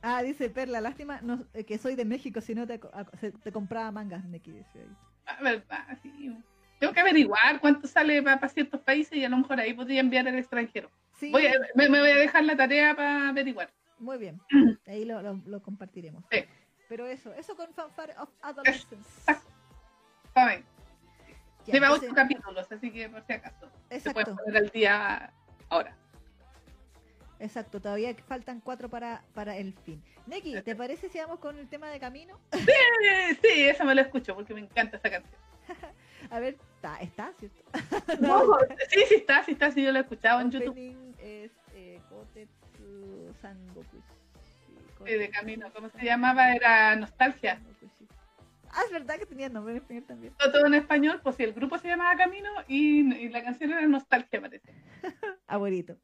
[0.02, 3.04] ah, dice Perla, lástima no- eh, que soy de México, si no te, co- a-
[3.18, 4.96] se- te compraba mangas, Neki, decía ahí.
[5.26, 6.36] Ah, verdad, sí.
[6.80, 10.26] Tengo que averiguar cuánto sale para ciertos países y a lo mejor ahí podría enviar
[10.26, 10.90] al extranjero.
[11.18, 13.70] Sí, Voy a- me, me voy a dejar la tarea para averiguar.
[13.98, 14.40] muy bien.
[14.86, 16.24] Ahí lo, lo- lo compartiremos.
[16.30, 16.44] Sí.
[16.88, 19.08] Pero eso, eso con Fanfare of Adolescence.
[20.34, 20.64] ¿Saben?
[21.66, 23.66] Ya, Lleva entonces- ocho capítulos, así que por si acaso.
[23.90, 25.32] Se puede Exacto, poner al día
[25.68, 25.96] ahora.
[27.38, 27.80] exacto.
[27.80, 30.02] Todavía faltan cuatro para, para el fin.
[30.26, 32.38] Neki, ¿te parece si vamos con el tema de camino?
[32.52, 35.40] Eh, sí, esa me la escucho porque me encanta esa canción.
[36.32, 37.62] A ver, está, está, ¿cierto?
[38.20, 40.74] No, sí, sí está, sí está, sí yo la he escuchado en YouTube.
[41.18, 44.02] Es eh, Kotetsu Sangoku.
[45.04, 46.54] Sí, de camino, ¿cómo se llamaba?
[46.54, 47.60] Era Nostalgia.
[48.70, 50.34] Ah, es verdad que tenía nombre en español también.
[50.38, 53.70] Todo, todo en español, pues sí, el grupo se llamaba Camino y, y la canción
[53.72, 54.72] era Nostalgia, parece.
[55.46, 55.98] Abuelito.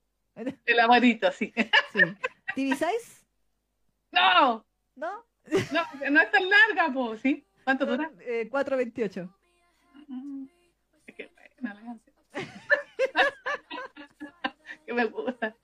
[0.67, 1.55] El abuelito, sí.
[1.95, 2.01] Sí.
[2.55, 3.25] ¿TV Size?
[4.13, 4.67] ¡No!
[4.95, 5.25] ¿No?
[5.73, 7.47] No, no es tan larga, pues, ¿sí?
[7.65, 8.11] ¿Cuánto dura?
[8.21, 9.38] Eh, 4.28.
[11.07, 11.15] Es
[14.87, 15.55] que me gusta.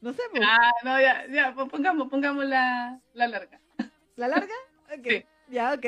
[0.00, 0.42] No sé, pues.
[0.44, 3.60] Ah, no, ya, ya, pues pongamos, pongamos la, la larga.
[4.16, 4.54] ¿La larga?
[4.92, 5.06] Ok.
[5.06, 5.24] Sí.
[5.48, 5.86] Ya, ok.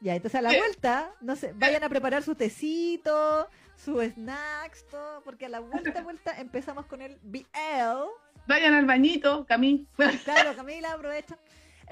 [0.00, 0.58] Ya, entonces a la Sí.
[0.58, 6.02] vuelta, no sé, vayan a preparar su tecito, su snacks, todo, porque a la vuelta,
[6.02, 8.08] vuelta empezamos con el BL.
[8.48, 9.86] Vayan al bañito, Camí.
[10.24, 11.38] Claro, Camila, aprovecha.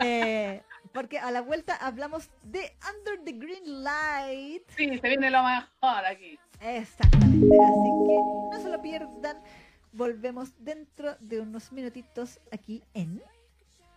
[0.00, 4.62] Eh, porque a la vuelta hablamos de Under the Green Light.
[4.76, 6.38] Sí, se viene lo mejor aquí.
[6.60, 8.16] Exactamente, así que
[8.50, 9.42] no se lo pierdan.
[9.92, 13.22] Volvemos dentro de unos minutitos aquí en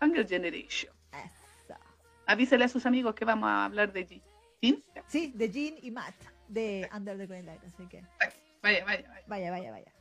[0.02, 0.94] Hunger Generation.
[1.12, 1.80] Eso.
[2.26, 4.22] Avísele a sus amigos que vamos a hablar de G.
[4.62, 4.84] ¿Sí?
[5.08, 6.16] Sí, de Jean y Matt
[6.48, 8.04] de Under the Green Light, así que
[8.62, 9.24] Vaya, vaya, vaya.
[9.28, 9.92] vaya, vaya, vaya.